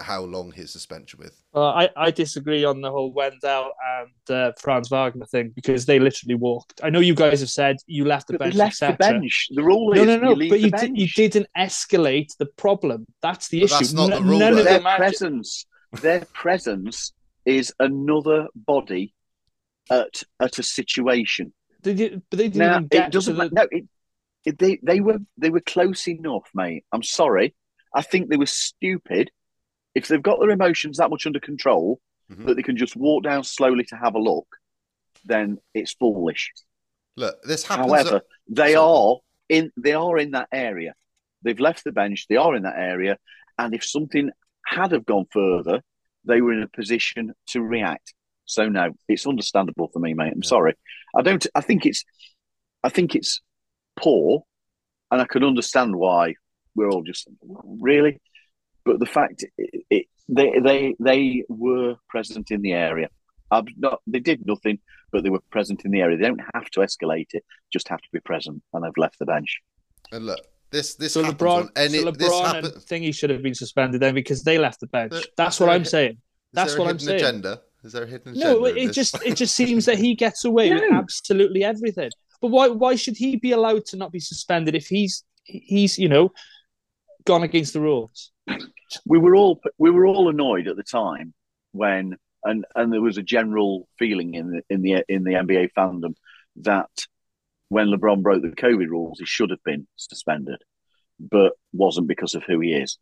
[0.00, 1.40] how long his suspension with.
[1.54, 6.00] uh, I I disagree on the whole Wendell and uh, Franz Wagner thing because they
[6.00, 6.80] literally walked.
[6.82, 9.46] I know you guys have said you left the but bench, left the bench.
[9.54, 10.30] The rule No, is no, no.
[10.40, 10.82] you But you bench.
[10.88, 13.06] did, you didn't escalate the problem.
[13.22, 13.74] That's the But issue.
[13.78, 14.58] that's not the rule, None though.
[14.60, 15.64] of their presence,
[16.02, 17.12] their presence
[17.46, 19.14] is another body
[19.90, 21.52] at at a situation.
[21.82, 23.68] They did, but they didn't Now get it doesn't to the, matter.
[23.72, 23.84] No, it,
[24.44, 26.84] it, they they were they were close enough, mate.
[26.92, 27.54] I'm sorry.
[27.94, 29.30] I think they were stupid.
[29.94, 32.44] If they've got their emotions that much under control Mhm.
[32.46, 34.46] that they can just walk down slowly to have a look,
[35.24, 36.52] then it's foolish.
[37.16, 37.86] Look, this happens.
[37.90, 38.76] However, they Sorry.
[38.76, 39.16] are
[39.48, 40.94] in they are in that area.
[41.42, 42.26] They've left the bench.
[42.28, 43.16] They are in that area,
[43.58, 44.30] and if something
[44.66, 45.80] had have gone further,
[46.24, 48.12] they were in a position to react.
[48.48, 50.32] So no, it's understandable for me, mate.
[50.32, 50.48] I'm Yeah.
[50.48, 50.74] sorry.
[51.14, 51.46] I don't.
[51.54, 52.02] I think it's.
[52.82, 53.40] I think it's
[53.96, 54.44] poor,
[55.10, 56.34] and I can understand why
[56.74, 57.28] we're all just
[57.80, 58.18] really.
[58.84, 63.08] But the fact it, it, they they they were present in the area.
[63.50, 64.00] I'm not.
[64.06, 64.78] They did nothing,
[65.12, 66.16] but they were present in the area.
[66.16, 69.26] They don't have to escalate it; just have to be present, and they've left the
[69.26, 69.60] bench.
[70.12, 71.98] and look, this this so happens LeBron, on any.
[71.98, 74.86] so this LeBron happen, and Thingy should have been suspended then because they left the
[74.86, 75.10] bench.
[75.12, 76.12] But- That's what there a I'm hit- saying.
[76.12, 76.18] Is
[76.54, 77.20] That's there what I'm hidden saying.
[77.24, 77.60] Agenda?
[77.88, 78.34] Is there a hidden?
[78.34, 78.94] No, it this?
[78.94, 82.10] just it just seems that he gets away with absolutely everything.
[82.42, 86.10] But why why should he be allowed to not be suspended if he's he's you
[86.10, 86.32] know
[87.24, 88.30] gone against the rules?
[89.06, 91.32] we were all we were all annoyed at the time
[91.72, 95.70] when and and there was a general feeling in the in the in the NBA
[95.72, 96.14] fandom
[96.56, 96.90] that
[97.70, 100.60] when LeBron broke the COVID rules, he should have been suspended,
[101.18, 102.98] but wasn't because of who he is.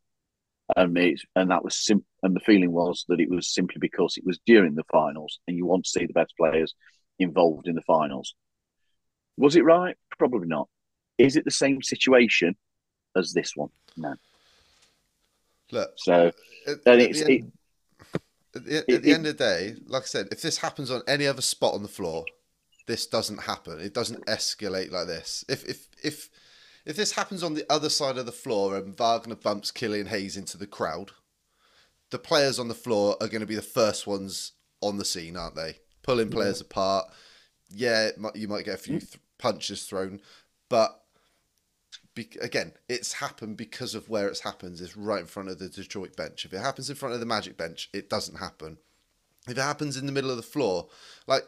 [0.75, 4.17] And it, and that was sim- and the feeling was that it was simply because
[4.17, 6.75] it was during the finals, and you want to see the best players
[7.21, 8.35] involved in the finals.
[9.37, 9.97] Was it right?
[10.19, 10.69] Probably not.
[11.19, 12.57] Is it the same situation
[13.17, 13.69] as this one?
[13.97, 14.15] No.
[15.71, 16.33] Look, So
[16.67, 17.53] at, and at it's the it, end,
[18.55, 20.59] at the, at it- the it- end of the day, like I said, if this
[20.59, 22.25] happens on any other spot on the floor,
[22.87, 23.81] this doesn't happen.
[23.81, 25.45] It doesn't escalate like this.
[25.49, 26.29] If if if
[26.87, 30.37] if this happens on the other side of the floor and Wagner bumps Killian Hayes
[30.37, 31.11] into the crowd,
[32.11, 35.37] the players on the floor are going to be the first ones on the scene,
[35.37, 35.81] aren't they?
[36.03, 36.37] Pulling mm-hmm.
[36.37, 37.07] players apart.
[37.69, 39.01] Yeah, might, you might get a few mm.
[39.01, 40.21] th- punches thrown,
[40.69, 41.03] but
[42.15, 44.79] be- again, it's happened because of where it's happened.
[44.81, 46.45] It's right in front of the Detroit bench.
[46.45, 48.79] If it happens in front of the Magic bench, it doesn't happen.
[49.49, 50.89] If it happens in the middle of the floor,
[51.27, 51.45] like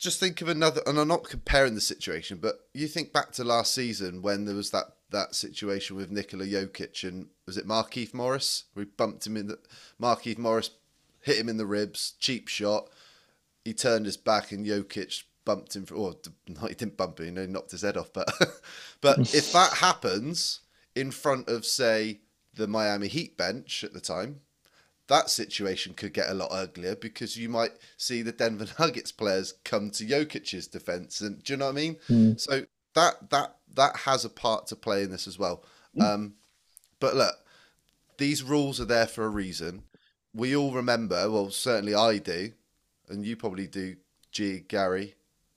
[0.00, 0.80] just think of another.
[0.86, 4.56] And I'm not comparing the situation, but you think back to last season when there
[4.56, 8.64] was that that situation with Nikola Jokic and was it Markieff Morris?
[8.74, 9.58] We bumped him in the
[10.00, 10.70] Markieff Morris
[11.20, 12.88] hit him in the ribs, cheap shot.
[13.64, 15.84] He turned his back and Jokic bumped him.
[15.84, 16.16] For, or
[16.48, 17.36] no, he didn't bump him.
[17.36, 18.12] He knocked his head off.
[18.12, 18.28] But
[19.00, 20.60] but if that happens
[20.94, 22.20] in front of say
[22.54, 24.40] the Miami Heat bench at the time,
[25.10, 29.54] that situation could get a lot uglier because you might see the Denver Nuggets players
[29.64, 31.96] come to Jokic's defense, and do you know what I mean?
[32.06, 32.32] Hmm.
[32.36, 35.64] So that that that has a part to play in this as well.
[35.96, 36.02] Hmm.
[36.02, 36.34] Um,
[37.00, 37.34] but look,
[38.18, 39.82] these rules are there for a reason.
[40.32, 42.52] We all remember, well, certainly I do,
[43.08, 43.96] and you probably do,
[44.30, 44.60] G.
[44.60, 45.16] Gary,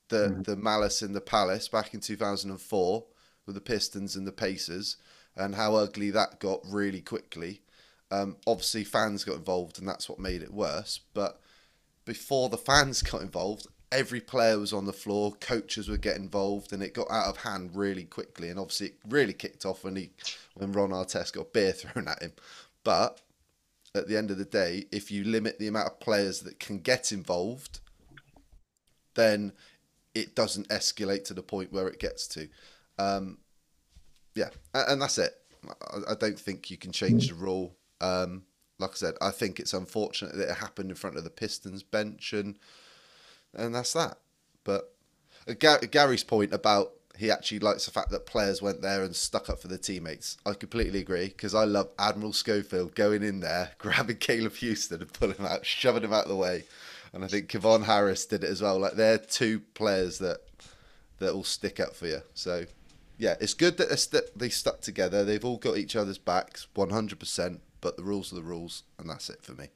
[0.09, 0.41] the hmm.
[0.41, 3.05] the malice in the palace back in two thousand and four
[3.45, 4.97] with the Pistons and the Pacers,
[5.35, 7.61] and how ugly that got really quickly.
[8.13, 10.99] Um, obviously, fans got involved, and that's what made it worse.
[11.15, 11.39] But
[12.05, 16.71] before the fans got involved, every player was on the floor, coaches would get involved,
[16.71, 18.49] and it got out of hand really quickly.
[18.49, 20.11] And obviously, it really kicked off when he,
[20.53, 22.33] when Ron Artest got beer thrown at him.
[22.83, 23.19] But
[23.95, 26.79] at the end of the day, if you limit the amount of players that can
[26.79, 27.79] get involved,
[29.15, 29.53] then
[30.13, 32.47] it doesn't escalate to the point where it gets to.
[32.99, 33.39] Um,
[34.35, 35.33] yeah, and that's it.
[35.89, 37.75] I- I don't think you can change the rule.
[38.03, 38.43] Um,
[38.79, 41.83] like I said, I think it's unfortunate that it happened in front of the Pistons
[41.83, 42.57] bench, and
[43.53, 44.17] and that's that.
[44.63, 44.93] But
[45.47, 49.15] uh, Ga- Gary's point about he actually likes the fact that players went there and
[49.15, 50.37] stuck up for their teammates.
[50.45, 55.13] I completely agree because I love Admiral Schofield going in there, grabbing Caleb Houstan and
[55.13, 56.65] pulling him out, shoving him out of the way.
[57.13, 58.79] And I think Kevon Harris did it as well.
[58.79, 60.39] Like they're two players that
[61.19, 62.21] that will stick up for you.
[62.33, 62.65] So
[63.19, 65.23] yeah, it's good that they're st- they stuck together.
[65.23, 67.61] They've all got each other's backs, one hundred percent.
[67.83, 69.67] But the rules are the rules, and that's it for me.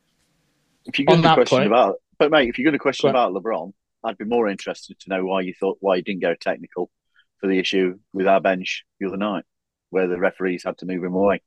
[0.86, 3.10] If you're going On to question point- about, but mate, if you're going to question
[3.10, 6.34] about LeBron, I'd be more interested to know why you thought why you didn't go
[6.34, 6.90] technical
[7.42, 9.44] for the issue with our bench the other night,
[9.90, 11.42] where the referees had to move him away.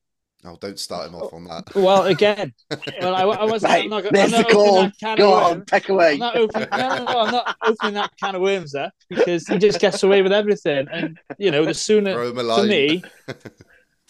[0.45, 1.65] Oh, don't start him off on that.
[1.75, 2.53] Oh, well, again,
[3.01, 3.73] well, I, I wasn't.
[3.73, 4.91] Mate, I'm not, I'm not the call.
[5.01, 5.65] that Go on, worms.
[5.71, 6.13] peck away.
[6.13, 6.69] I'm not opening.
[6.73, 10.03] No, no, no, I'm not opening that can of worms there because he just gets
[10.03, 10.87] away with everything.
[10.93, 13.51] And you know, the sooner Throw him a for me, this is for,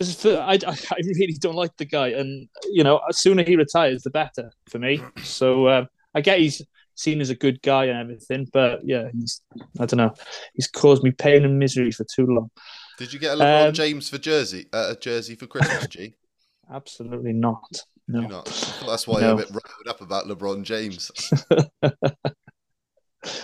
[0.03, 4.03] I, I I really don't like the guy, and you know, the sooner he retires,
[4.03, 5.03] the better for me.
[5.23, 6.63] So um, I get he's
[6.95, 9.43] seen as a good guy and everything, but yeah, he's
[9.79, 10.15] I don't know,
[10.55, 12.51] he's caused me pain and misery for too long.
[12.99, 14.67] Did you get a LeBron Um, James for jersey?
[14.73, 16.15] Uh, a jersey for Christmas, G?
[16.73, 17.63] Absolutely not.
[18.09, 18.21] No.
[18.23, 18.45] Not.
[18.87, 19.27] That's why No.
[19.29, 21.11] you're a bit riled up about LeBron James.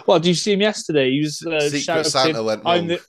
[0.07, 1.11] Well, did you see him yesterday?
[1.11, 2.87] He was uh, Secret Santa went "I'm wrong.
[2.89, 3.01] the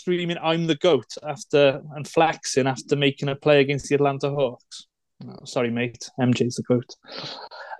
[0.00, 4.86] screaming, I'm the goat" after and flexing after making a play against the Atlanta Hawks.
[5.44, 6.10] Sorry, mate.
[6.18, 6.96] MJ's the goat.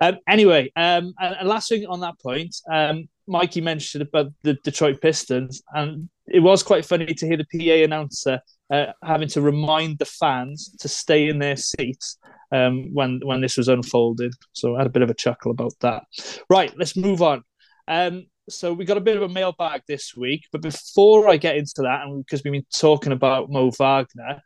[0.01, 4.55] Um, anyway, um, and, and last thing on that point, um, Mikey mentioned about the
[4.63, 8.41] Detroit Pistons, and it was quite funny to hear the PA announcer
[8.71, 12.17] uh, having to remind the fans to stay in their seats
[12.51, 14.33] um, when when this was unfolded.
[14.53, 16.03] So I had a bit of a chuckle about that.
[16.49, 17.43] Right, let's move on.
[17.87, 21.57] Um, so we got a bit of a mailbag this week, but before I get
[21.57, 24.41] into that, and because we've been talking about Mo Wagner,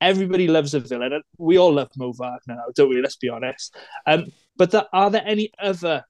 [0.00, 1.12] everybody loves a villain.
[1.12, 3.00] and We all love Mo Wagner now, don't we?
[3.00, 3.76] Let's be honest.
[4.06, 4.26] Um,
[4.56, 6.04] but there, are there any other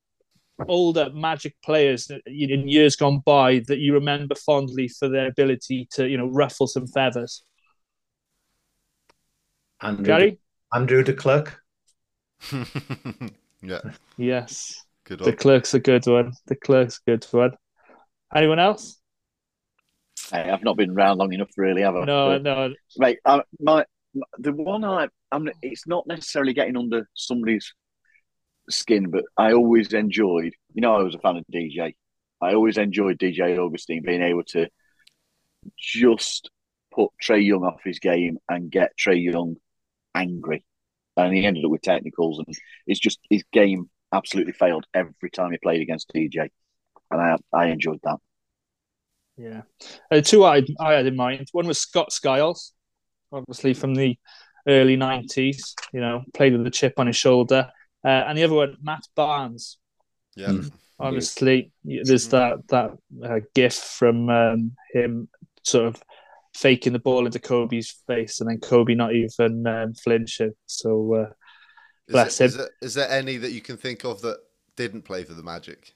[0.68, 5.88] older Magic players that, in years gone by that you remember fondly for their ability
[5.92, 7.44] to, you know, ruffle some feathers?
[9.80, 10.38] Andrew, Gary?
[10.72, 11.52] Andrew DeClercq.
[13.62, 13.80] yeah,
[14.16, 14.84] Yes.
[15.06, 15.36] Good The one.
[15.36, 16.32] clerk's a good one.
[16.48, 17.52] DeClercq's a good one.
[18.34, 18.98] Anyone else?
[20.30, 22.04] Hey, I've not been around long enough, really, have I?
[22.04, 22.74] No, But- no.
[22.96, 23.84] Mate, I, my
[24.38, 27.74] the one I I'm it's not necessarily getting under somebody's
[28.70, 30.52] skin, but I always enjoyed.
[30.72, 31.94] You know, I was a fan of DJ.
[32.40, 34.68] I always enjoyed DJ Augustin being able to
[35.78, 36.50] just
[36.94, 39.56] put Trae Young off his game and get Trae Young
[40.14, 40.64] angry,
[41.16, 45.50] and he ended up with technicals, and it's just his game absolutely failed every time
[45.52, 46.50] he played against DJ,
[47.10, 48.18] and I I enjoyed that.
[49.36, 49.62] Yeah.
[50.10, 51.48] Uh, two I, I had in mind.
[51.52, 52.72] One was Scott Skiles,
[53.32, 54.16] obviously from the
[54.66, 57.68] early 90s, you know, played with a chip on his shoulder.
[58.04, 59.78] Uh, and the other one, Matt Barnes.
[60.36, 60.72] Yeah, Mm.
[61.00, 62.92] Obviously, there's that that
[63.24, 65.28] uh, gif from um, him
[65.64, 66.00] sort of
[66.54, 70.52] faking the ball into Kobe's face and then Kobe not even um, flinching.
[70.66, 71.26] So,
[72.12, 72.46] uh, is, it, him.
[72.48, 74.38] is, there, is there any that you can think of that
[74.76, 75.94] didn't play for the Magic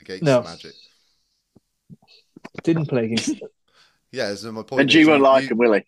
[0.00, 0.40] against No.
[0.42, 0.72] the Magic?
[2.62, 3.30] didn't play against.
[4.12, 4.80] Yeah, so my point.
[4.80, 5.84] And is G you- won't like you- him, will he?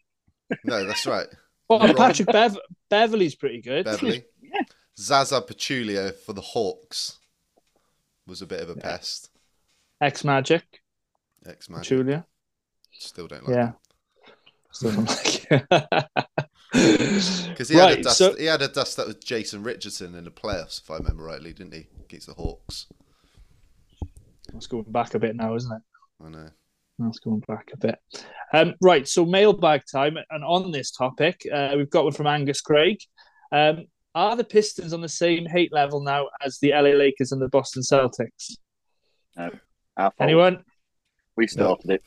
[0.65, 1.27] No, that's right.
[1.69, 1.97] Well, Right.
[1.97, 2.59] Patrick Bev-
[2.91, 3.85] Beverley's pretty good.
[3.87, 4.25] Beverley.
[4.43, 4.61] Yeah.
[4.99, 7.19] Zaza Pachulia for the Hawks
[8.27, 9.31] was a bit of a pest.
[10.01, 10.63] Ex Magic,
[11.47, 11.89] Ex Magic.
[11.89, 12.27] Julia.
[12.93, 13.67] Still don't like Yeah.
[13.69, 13.75] him.
[14.71, 16.49] Still don't like it.
[17.53, 20.15] Because he, had a right, dust, so he had a dust that with Jason Richardson
[20.15, 21.87] in the playoffs, if I remember rightly, didn't he?
[22.05, 22.87] Against the Hawks.
[24.53, 25.83] Let's back a bit now, isn't it?
[26.25, 26.49] I know.
[26.99, 27.99] Let's back a bit.
[28.53, 32.61] Um, right, so mailbag time, and on this topic, uh, we've got one from Angus
[32.61, 32.99] Craig.
[33.51, 37.41] Um, are the Pistons on the same hate level now as the LA Lakers and
[37.41, 38.57] the Boston Celtics?
[39.37, 40.13] Our.
[40.21, 40.65] Anyone?
[41.37, 42.03] We started it.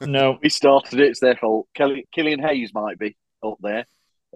[0.00, 0.38] No.
[0.42, 1.08] We started it.
[1.08, 1.68] It's their fault.
[1.74, 3.16] Kelly, Killian Hayes might be
[3.52, 3.86] up there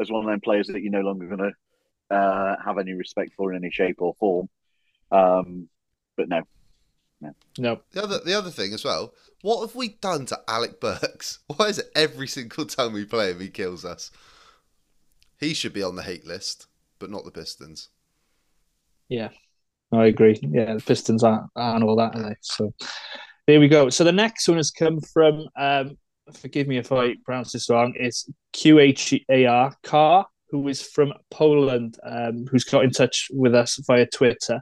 [0.01, 1.53] as one of them players that you're no longer going
[2.11, 4.49] to uh, have any respect for in any shape or form.
[5.13, 5.69] Um,
[6.17, 6.43] but no,
[7.21, 7.35] No.
[7.59, 7.81] no.
[7.93, 9.13] The other, the other thing as well.
[9.43, 11.41] What have we done to Alec Burks?
[11.57, 14.11] Why is it every single time we play him, he kills us?
[15.39, 16.67] He should be on the hate list,
[16.99, 17.89] but not the Pistons.
[19.09, 19.31] Yeah,
[19.93, 20.39] I agree.
[20.43, 22.35] Yeah, the Pistons aren't, aren't all that, are they?
[22.43, 22.73] So
[23.47, 23.89] there we go.
[23.91, 25.97] So the next one has come from, um,
[26.35, 32.47] forgive me if I pronounce this wrong, it's QHAR, Car, who is from Poland, um,
[32.51, 34.61] who's got in touch with us via Twitter.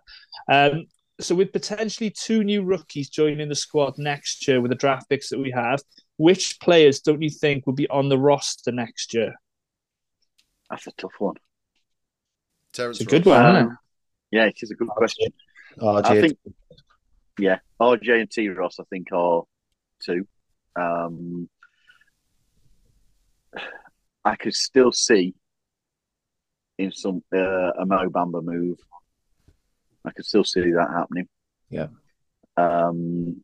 [0.50, 0.86] Um,
[1.20, 5.30] so with potentially two new rookies joining the squad next year with the draft picks
[5.30, 5.80] that we have,
[6.16, 9.34] which players don't you think will be on the roster next year?
[10.70, 11.36] that's a tough one.
[12.72, 13.42] Terrence It's a good Ross.
[13.42, 13.68] one, isn't?
[13.70, 13.78] Um,
[14.30, 15.32] yeah, it is a good question.
[15.78, 16.38] RJ, I think
[17.38, 19.44] Yeah, RJ and T Ross, I think, are
[20.02, 20.26] two.
[20.78, 21.48] Um,
[24.24, 25.34] I could still see
[26.76, 28.78] in some uh, a Mo Bamba move.
[30.04, 31.28] I could still see that happening.
[31.70, 31.88] Yeah.
[32.56, 33.42] Um,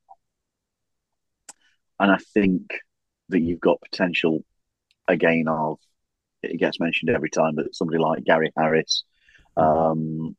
[1.99, 2.80] and I think
[3.28, 4.45] that you've got potential
[5.09, 5.78] again of
[6.43, 9.05] it gets mentioned every time, but somebody like Gary Harris.
[9.57, 10.37] Um,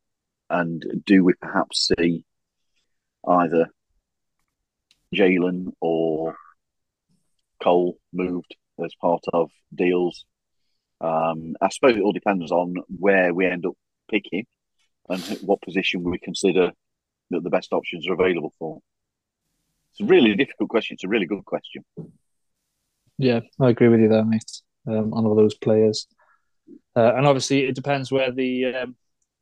[0.49, 2.23] and do we perhaps see
[3.27, 3.69] either
[5.15, 6.35] Jalen or
[7.65, 10.25] Cole moved as part of deals?
[11.01, 13.73] Um, I suppose it all depends on where we end up
[14.09, 14.45] picking
[15.09, 16.71] and what position we consider
[17.31, 18.79] that the best options are available for.
[19.91, 20.95] It's a really difficult question.
[20.95, 21.83] It's a really good question.
[23.17, 24.61] Yeah, I agree with you there, mate.
[24.87, 26.05] Um, on all those players,
[26.95, 28.95] uh, and obviously it depends where the um,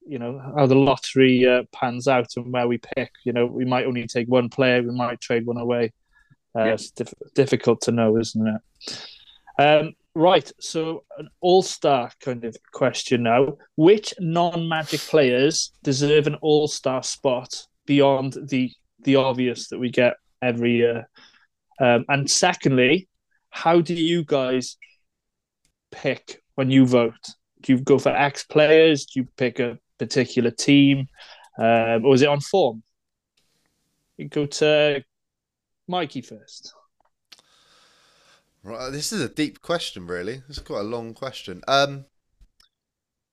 [0.08, 3.12] you know how the lottery uh, pans out and where we pick.
[3.26, 5.92] You know, we might only take one player, we might trade one away.
[6.56, 6.74] Uh, Yeah.
[6.74, 8.62] It's diff- difficult to know, isn't it?
[9.60, 10.52] Um, right.
[10.60, 18.38] So, an all-star kind of question now: Which non-Magic players deserve an all-star spot beyond
[18.50, 18.72] the
[19.04, 21.10] the obvious that we get every year?
[21.80, 23.08] Um, and secondly,
[23.50, 24.78] how do you guys
[25.92, 27.14] pick when you vote?
[27.62, 29.06] Do you go for X players?
[29.06, 31.08] Do you pick a particular team,
[31.58, 32.84] um, or is it on form?
[34.18, 35.04] You go to
[35.88, 36.74] Mikey first.
[38.64, 40.42] Right, this is a deep question, really.
[40.48, 41.62] It's quite a long question.
[41.68, 42.06] Um,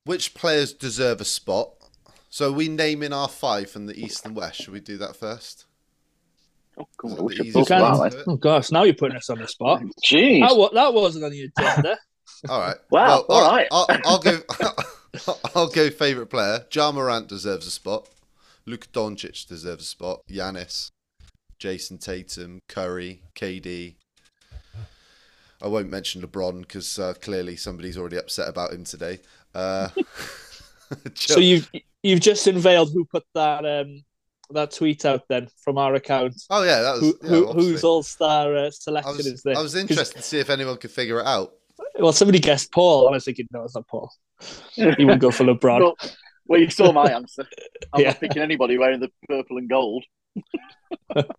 [0.04, 1.70] which players deserve a spot?
[2.28, 4.62] So, are we naming our five from the east and west.
[4.62, 5.66] Should we do that first?
[6.78, 7.82] Oh, come Is on, that we the should easiest talk can.
[7.82, 8.24] way about to it.
[8.24, 8.34] do it?
[8.34, 9.82] Oh gosh, now you're putting us on the spot.
[10.04, 10.40] Jeez.
[10.48, 11.98] That, wa- that wasn't on the agenda.
[12.48, 12.76] All right.
[12.90, 13.68] Wow, all I'll, right.
[13.70, 14.38] I'll, I'll go.
[15.54, 15.90] I'll go.
[15.90, 16.64] Favorite player.
[16.72, 18.08] Ja Morant deserves a spot.
[18.66, 20.20] Luka Doncic deserves a spot.
[20.30, 20.90] Giannis,
[21.60, 23.94] Jayson Tatum, Curry, KD.
[25.62, 29.18] I won't mention LeBron because uh, clearly somebody's already upset about him today.
[29.54, 29.88] Uh,
[31.14, 31.70] so you've
[32.02, 34.02] you've just unveiled who put that um
[34.52, 36.34] that tweet out then from our account.
[36.48, 37.72] oh yeah, that was Who, yeah, who obviously.
[37.72, 39.56] whose all star uh, I selection was, is this?
[39.58, 41.52] I was 'Cause- interested to see if anyone could figure it out.
[41.98, 43.08] Well, somebody guessed Paul.
[43.08, 44.10] I was thinking, no, it's not Paul.
[44.74, 45.94] He would go for LeBron.
[46.50, 47.46] Well, well, you saw my answer.
[47.92, 48.08] I'm Yeah.
[48.08, 50.04] not picking anybody wearing the purple and gold.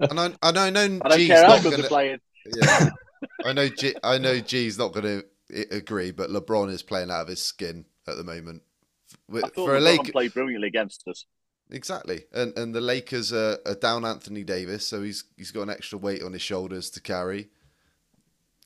[0.09, 2.19] And I, and I know I don't G's care how good gonna, they're playing.
[2.45, 2.89] Yeah.
[3.45, 7.21] I know G, I know G's not going to agree, but LeBron is playing out
[7.21, 8.61] of his skin at the moment.
[9.29, 11.25] With- I For a LeBron Lake, played brilliantly against us.
[11.69, 15.69] exactly, and and the Lakers are, are down Anthony Davis, so he's he's got an
[15.69, 17.49] extra weight on his shoulders to carry.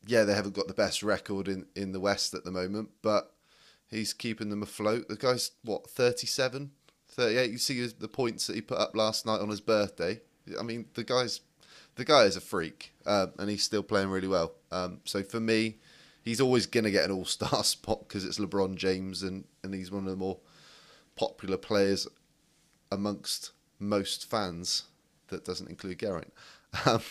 [0.08, 3.32] Yeah, they haven't got the best record in, in the West at the moment, but
[3.89, 5.07] he's keeping them afloat.
[5.07, 6.71] The guy's what 37,
[7.09, 7.51] 38.
[7.51, 10.21] You see the points that he put up last night on his birthday.
[10.59, 11.41] I mean, the guy's
[11.95, 14.53] the guy is a freak, um, and he's still playing really well.
[14.71, 15.77] Um, so for me,
[16.23, 19.91] he's always gonna get an All Star spot because it's LeBron James, and and he's
[19.91, 20.39] one of the more
[21.15, 22.07] popular players
[22.91, 24.83] amongst most fans.
[25.29, 26.33] That doesn't include Garrett.
[26.86, 27.01] Um,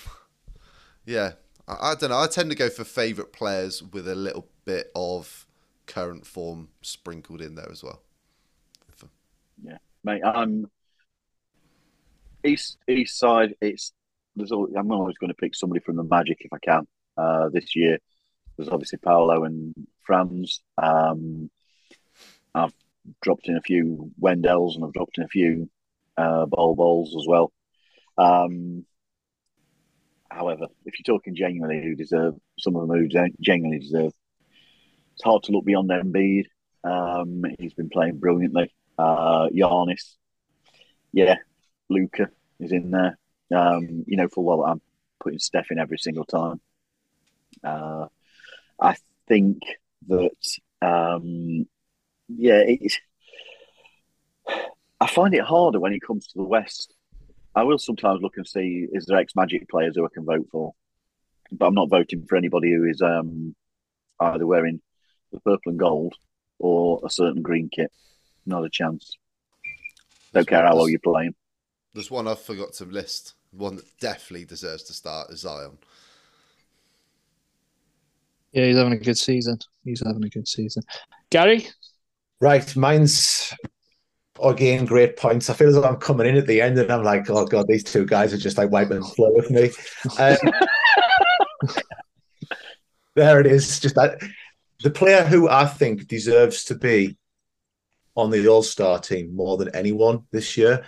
[1.07, 1.33] yeah,
[1.67, 2.19] I, I don't know.
[2.19, 5.44] I tend to go for favourite players with a little bit of
[5.87, 8.03] current form sprinkled in there as well.
[9.63, 10.71] Yeah, mate, I'm
[12.45, 13.55] east east side.
[13.61, 13.93] It's
[14.37, 16.87] there's always, I'm always going to pick somebody from the Magic if I can.
[17.17, 17.99] Uh, this year,
[18.57, 20.61] there's obviously Paolo and Franz.
[20.77, 21.51] Um,
[22.55, 22.75] I've
[23.23, 25.71] dropped in a few Wendells and I've dropped in a few
[26.17, 27.53] uh, Bol Bols as well.
[28.19, 28.85] Um,
[30.31, 34.13] however, if you're talking genuinely who deserve some of them who gen- genuinely deserve,
[35.15, 36.47] it's hard to look beyond Embiid.
[36.83, 38.75] Um, he's been playing brilliantly.
[38.99, 40.17] Uh, Giannis,
[41.13, 41.37] yeah,
[41.89, 42.29] Luka
[42.61, 43.19] is in there.
[43.55, 44.81] Um, you know, for well, I'm
[45.21, 46.61] putting Steph in every single time.
[47.63, 48.07] Uh,
[48.81, 48.97] I
[49.29, 49.63] think
[50.09, 51.67] that, um,
[52.29, 52.99] yeah, it's,
[55.01, 56.95] I find it harder when it comes to the West.
[57.55, 60.49] I will sometimes look and see is there ex Magic players who I can vote
[60.51, 60.75] for,
[61.53, 63.55] but I'm not voting for anybody who is um,
[64.19, 64.81] either wearing
[65.35, 66.15] the purple and gold
[66.59, 67.93] or a certain green kit.
[68.47, 69.17] Not a chance.
[70.33, 71.35] Don't care how well you're playing.
[71.93, 73.35] There's one I've forgot to list.
[73.53, 75.79] One that definitely deserves to start is Zion.
[78.53, 79.59] Yeah, he's having a good season.
[79.85, 80.83] He's having a good season.
[81.31, 81.69] Gary,
[82.41, 83.55] Right, mine's
[84.43, 85.49] again great points.
[85.49, 87.67] I feel as though I'm coming in at the end and I'm like, oh god,
[87.69, 89.71] these two guys are just like wiping the floor with me.
[90.19, 90.37] Um,
[93.15, 93.81] there it is.
[93.81, 94.21] Just that
[94.85, 97.19] the player who I think deserves to be
[98.15, 100.87] on the All Star team more than anyone this year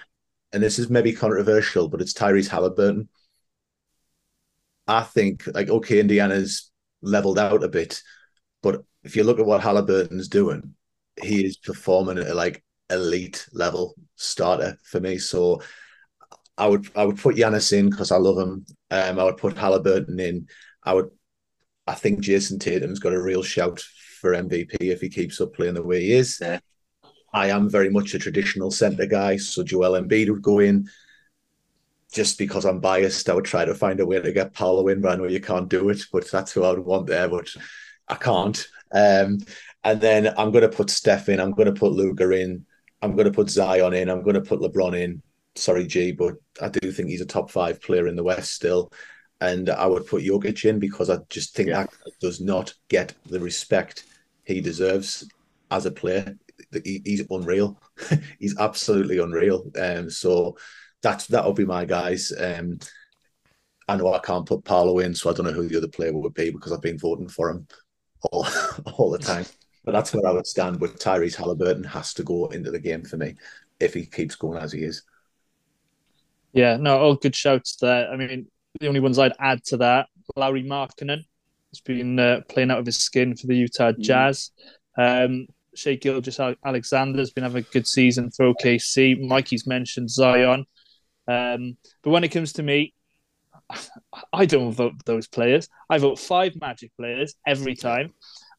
[0.53, 3.09] and this is maybe controversial, but it's Tyrese Halliburton.
[4.87, 6.71] I think like okay, Indiana's
[7.03, 8.03] leveled out a bit,
[8.63, 10.75] but if you look at what Halliburton's doing,
[11.21, 15.19] he is performing at like elite level starter for me.
[15.19, 15.61] So
[16.57, 18.65] I would I would put Giannis in because I love him.
[18.91, 20.47] Um, I would put Halliburton in.
[20.85, 21.11] I would.
[21.87, 23.81] I think Jayson Tatum's got a real shout
[24.21, 26.39] for MVP if he keeps up playing the way he is.
[26.41, 26.59] Yeah.
[27.33, 30.89] I am very much a traditional centre guy, so Joel Embiid would go in.
[32.13, 35.01] Just because I'm biased, I would try to find a way to get Paolo in,
[35.01, 36.03] but I know you can't do it.
[36.11, 37.49] But that's who I would want there, but
[38.09, 38.67] I can't.
[38.93, 39.39] Um,
[39.85, 41.41] and then I'm going to put Steph in.
[41.41, 42.65] I'm going to put Luka in.
[43.03, 44.09] I'm going to put Zion in.
[44.09, 45.23] I'm going to put LeBron in.
[45.57, 48.93] Sorry, G, but I do think he's a top five player in the West still.
[49.41, 51.85] And I would put Jokic in because I just think Yeah.
[51.85, 54.05] that does not get the respect
[54.45, 55.29] he deserves
[55.71, 56.37] as a player.
[56.85, 57.81] He- He's unreal.
[58.39, 59.71] he's absolutely unreal.
[59.79, 60.57] Um, so
[61.03, 62.33] that's that'll be my guys.
[62.39, 62.79] Um,
[63.89, 66.13] I know I can't put Paolo in, so I don't know who the other player
[66.13, 67.69] would be because I've been voting for him
[68.33, 68.47] all,
[68.95, 69.45] all the time.
[69.85, 70.81] But that's where I would stand.
[70.81, 73.37] But Tyrese Halliburton has to go into the game for me
[73.79, 75.03] if he keeps going as he is.
[76.53, 78.11] Yeah, no, all good shouts there.
[78.11, 78.47] I mean,
[78.79, 80.07] the only ones I'd add to that,
[80.37, 81.25] Lauri Markkanen
[81.73, 84.51] has been uh, playing out of his skin for the Utah Jazz.
[84.97, 89.21] Um, Shai Gilgeous-Alexander's been having a good season for OKC.
[89.21, 90.65] Mikey's mentioned Zion.
[91.29, 92.95] Um, but when it comes to me,
[94.33, 95.69] I don't vote those players.
[95.91, 98.15] I vote five Magic players every time.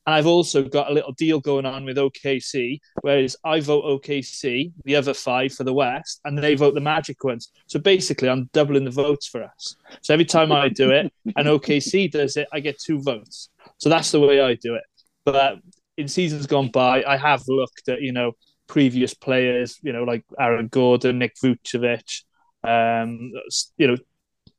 [0.08, 4.72] And I've also got a little deal going on with OKC, whereas I vote OKC,
[4.86, 7.52] the other five for the West, and they vote the Magic ones.
[7.68, 9.76] So basically, I'm doubling the votes for us.
[10.02, 13.50] So every time I do it and OKC does it, I get two votes.
[13.80, 14.84] So that's the way I do it.
[15.26, 15.58] But
[15.98, 18.32] in seasons gone by, I have looked at, you know,
[18.68, 22.24] previous players, you know, like Aaron Gordon, Nick Vucevic,
[22.64, 23.34] um,
[23.78, 23.98] you know,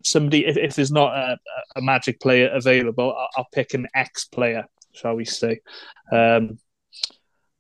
[0.05, 1.39] somebody, if, if there's not a,
[1.77, 4.67] a Magic player available, I'll, I'll pick an X player
[4.99, 5.61] shall we say.
[6.13, 6.59] Um,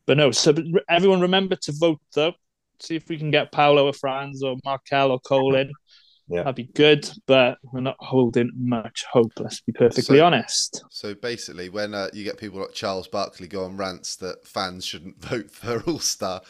[0.06, 0.54] but no, so
[0.88, 2.32] everyone remember to vote though.
[2.80, 5.70] See if we can get Paolo or Franz or Markelle or Cole in.
[6.30, 6.40] Yeah.
[6.42, 10.84] That'd be good, but we're not holding much hope, let's be perfectly So- honest.
[10.90, 14.84] So basically, when uh, you get people like Charles Barkley go on rants that fans
[14.84, 16.42] shouldn't vote for All Star,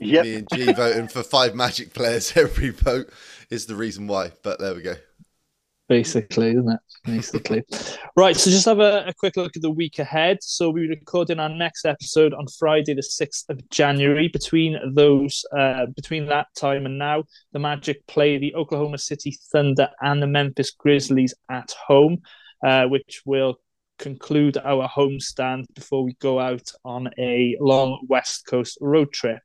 [0.00, 0.24] Yep.
[0.24, 3.08] me and G voting for five Magic players every vote
[3.48, 4.32] is the reason why.
[4.42, 4.96] But there we go.
[5.88, 6.80] Basically, isn't it?
[7.04, 7.62] Basically.
[8.16, 10.38] right, so just have a, a quick look at the week ahead.
[10.42, 14.28] So we're recording our next episode on Friday, the 6th of January.
[14.28, 19.88] Between those, uh, between that time and now, the Magic play the Oklahoma City Thunder
[20.00, 22.22] and the Memphis Grizzlies at home,
[22.64, 23.58] uh, which will
[23.98, 29.40] conclude our homestand before we go out on a long West Coast road trip.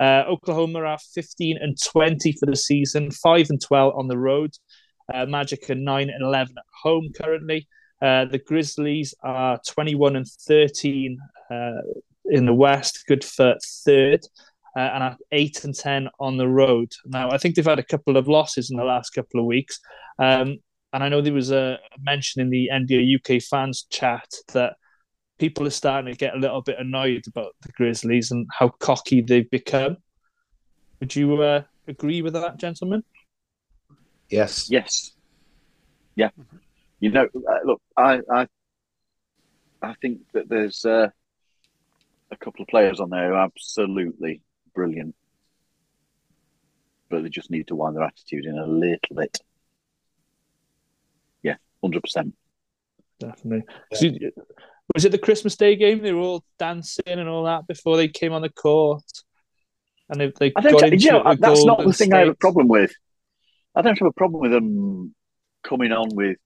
[0.00, 4.52] Uh, Oklahoma are 15 and 20 for the season, 5 and 12 on the road.
[5.12, 7.66] Uh, Magic are 9 and 11 at home currently.
[8.00, 11.18] Uh, the Grizzlies are 21 and 13
[11.50, 11.70] uh,
[12.26, 14.20] in the West, good for third,
[14.76, 16.92] uh, and are 8 and 10 on the road.
[17.06, 19.80] Now, I think they've had a couple of losses in the last couple of weeks.
[20.18, 20.58] Um,
[20.92, 24.76] and I know there was a mention in the NBA UK fans chat that
[25.38, 29.20] people are starting to get a little bit annoyed about the Grizzlies and how cocky
[29.20, 29.96] they've become.
[31.00, 33.04] Would you uh, agree with that, gentlemen?
[34.28, 34.70] Yes.
[34.70, 35.12] Yes.
[36.14, 36.30] Yeah.
[37.00, 38.46] You know, uh, look, I, I,
[39.80, 41.08] I think that there's uh,
[42.30, 44.42] a couple of players on there who are absolutely
[44.74, 45.14] brilliant,
[47.08, 49.38] but they just need to wind their attitude in a little bit.
[51.42, 52.34] Yeah, hundred percent.
[53.20, 53.64] Definitely.
[53.94, 54.10] So
[54.94, 56.02] was it the Christmas Day game?
[56.02, 59.04] They were all dancing and all that before they came on the court,
[60.08, 60.92] and they, they I got don't.
[60.92, 62.92] into You know, that's not the Golden thing I have a problem with.
[63.78, 65.14] I don't have a problem with them
[65.62, 66.36] coming on with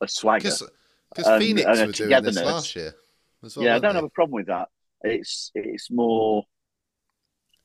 [0.00, 0.50] a swagger.
[0.50, 2.36] Because And- Phoenix and a were doing this togetherness.
[2.44, 2.94] last year
[3.44, 3.66] as well.
[3.66, 3.96] yeah, I don't they?
[3.96, 4.68] have a problem with that.
[5.02, 6.44] It's it's more.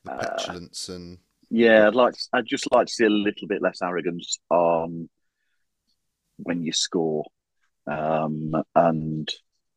[0.04, 1.18] the uh, petulance and
[1.50, 2.14] Yeah, I'd like.
[2.32, 5.08] I'd just like to see a little bit less arrogance on
[6.38, 7.24] when you score,
[7.86, 9.28] um, and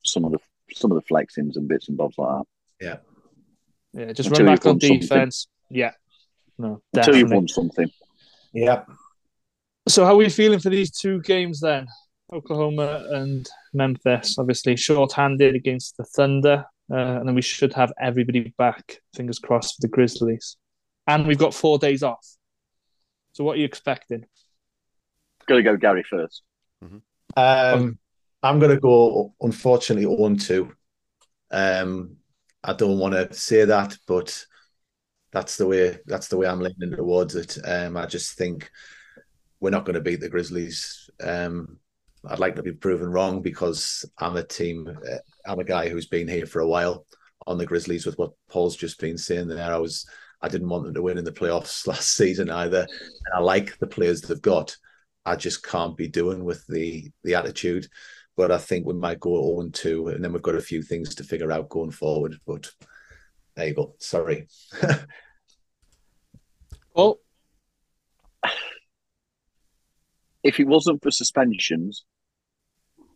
[0.04, 0.40] some of the
[0.74, 2.46] some of the flexings and bits and bobs like that.
[2.86, 2.98] Yeah,
[4.06, 4.14] yeah.
[4.14, 5.00] just Until run back on won something.
[5.00, 5.48] defense.
[5.70, 5.92] Yeah,
[6.58, 7.90] no, Until you've won something.
[8.58, 8.86] Yeah.
[9.88, 11.88] So, how are we feeling for these two games then?
[12.34, 18.52] Oklahoma and Memphis, obviously short-handed against the Thunder, uh, and then we should have everybody
[18.58, 19.00] back.
[19.16, 20.58] Fingers crossed for the Grizzlies,
[21.06, 22.26] and we've got four days off.
[23.34, 24.26] So, what are you expecting?
[25.46, 26.42] Gonna go Gary first.
[27.36, 28.00] Um,
[28.42, 30.74] I'm going to go, unfortunately, on two.
[31.52, 32.18] Um,
[32.64, 34.46] I don't want to say that, but
[35.32, 37.58] that's the way that's the way I'm leaning towards it.
[37.64, 38.70] Um, I just think
[39.60, 41.10] we're not going to beat the Grizzlies.
[41.22, 41.78] Um,
[42.26, 44.88] I'd like to be proven wrong because I'm a team.
[44.88, 47.06] Uh, I'm a guy who's been here for a while
[47.46, 48.06] on the Grizzlies.
[48.06, 50.08] With what Paul's just been saying there, I was
[50.42, 53.78] I didn't want them to win in the playoffs last season either, and I like
[53.80, 54.76] the players they've got.
[55.26, 57.88] I just can't be doing with the the attitude.
[58.36, 61.16] But I think we might go on two, and then we've got a few things
[61.16, 62.38] to figure out going forward.
[62.46, 62.70] But
[63.58, 63.96] there you go.
[64.00, 64.48] Sorry.
[66.94, 67.20] Well,
[70.44, 72.06] If it wasn't for suspensions,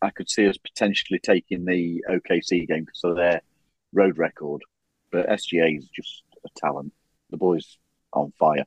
[0.01, 3.41] I could see us potentially taking the OKC game because of their
[3.93, 4.61] road record.
[5.11, 6.93] But SGA is just a talent.
[7.29, 7.77] The boy's
[8.13, 8.65] on fire.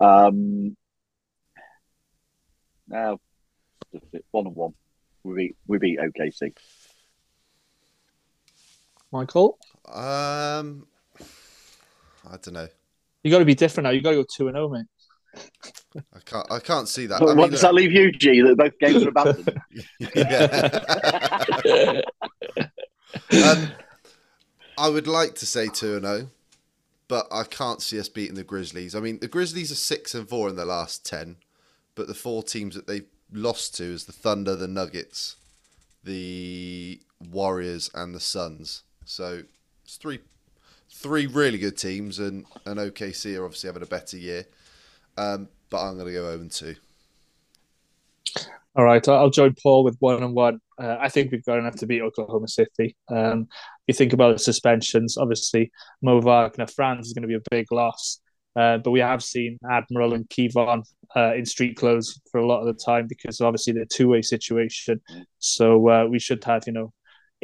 [0.00, 0.76] Um,
[2.86, 3.18] now,
[4.30, 4.74] one and one.
[5.24, 6.54] We beat, we beat OKC.
[9.10, 10.86] Michael, Um,
[12.28, 12.68] I don't know.
[13.22, 13.90] you got to be different now.
[13.90, 14.86] You got to go two and zero, mate.
[15.96, 16.50] I can't.
[16.50, 17.20] I can't see that.
[17.20, 18.40] What, I mean, does that leave you, G?
[18.42, 19.60] That both games are abandoned.
[20.14, 22.00] yeah.
[23.50, 23.68] um,
[24.78, 26.28] I would like to say two and zero,
[27.08, 28.94] but I can't see us beating the Grizzlies.
[28.94, 31.36] I mean, the Grizzlies are six and four in the last ten,
[31.94, 35.36] but the four teams that they've lost to is the Thunder, the Nuggets,
[36.04, 38.82] the Warriors, and the Suns.
[39.04, 39.42] So
[39.92, 40.20] it's three,
[40.90, 44.46] three really good teams, and and OKC are obviously having a better year.
[45.18, 46.74] Um, but I'm going to go 0 and 2.
[48.74, 50.60] All right, I'll join Paul with one and one.
[50.80, 52.96] Uh, I think we've got enough to beat Oklahoma City.
[53.10, 53.48] Um,
[53.86, 55.70] you think about the suspensions, obviously,
[56.00, 58.20] Mo Wagner, Franz is going to be a big loss.
[58.56, 60.84] Uh, but we have seen Admiral and Kevon
[61.14, 64.22] uh, in street clothes for a lot of the time because obviously the two way
[64.22, 65.02] situation.
[65.38, 66.92] So uh, we should have, you know,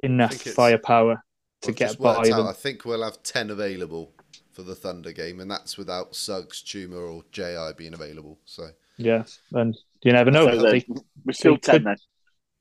[0.03, 1.22] enough firepower
[1.62, 2.46] to I've get just by worked out.
[2.46, 4.12] I think we'll have 10 available
[4.52, 8.38] for the Thunder game, and that's without Suggs, Tumor, or JI being available.
[8.44, 10.46] So Yeah, and you never know.
[10.50, 10.86] So They-
[11.24, 11.96] we're still they ten could- then.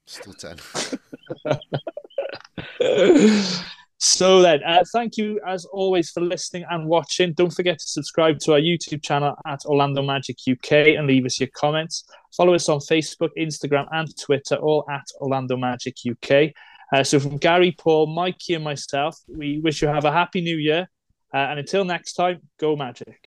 [0.05, 0.57] still 10.
[3.99, 7.33] so then, uh, thank you as always for listening and watching.
[7.33, 11.39] Don't forget to subscribe to our YouTube channel at Orlando Magic UK and leave us
[11.39, 12.03] your comments.
[12.35, 16.53] Follow us on Facebook, Instagram, and Twitter, all at Orlando Magic UK.
[16.93, 20.57] Uh, so from Gary, Paul, Mikey, and myself, we wish you have a happy new
[20.57, 20.89] year.
[21.33, 23.26] Uh, and until next time, go Magic.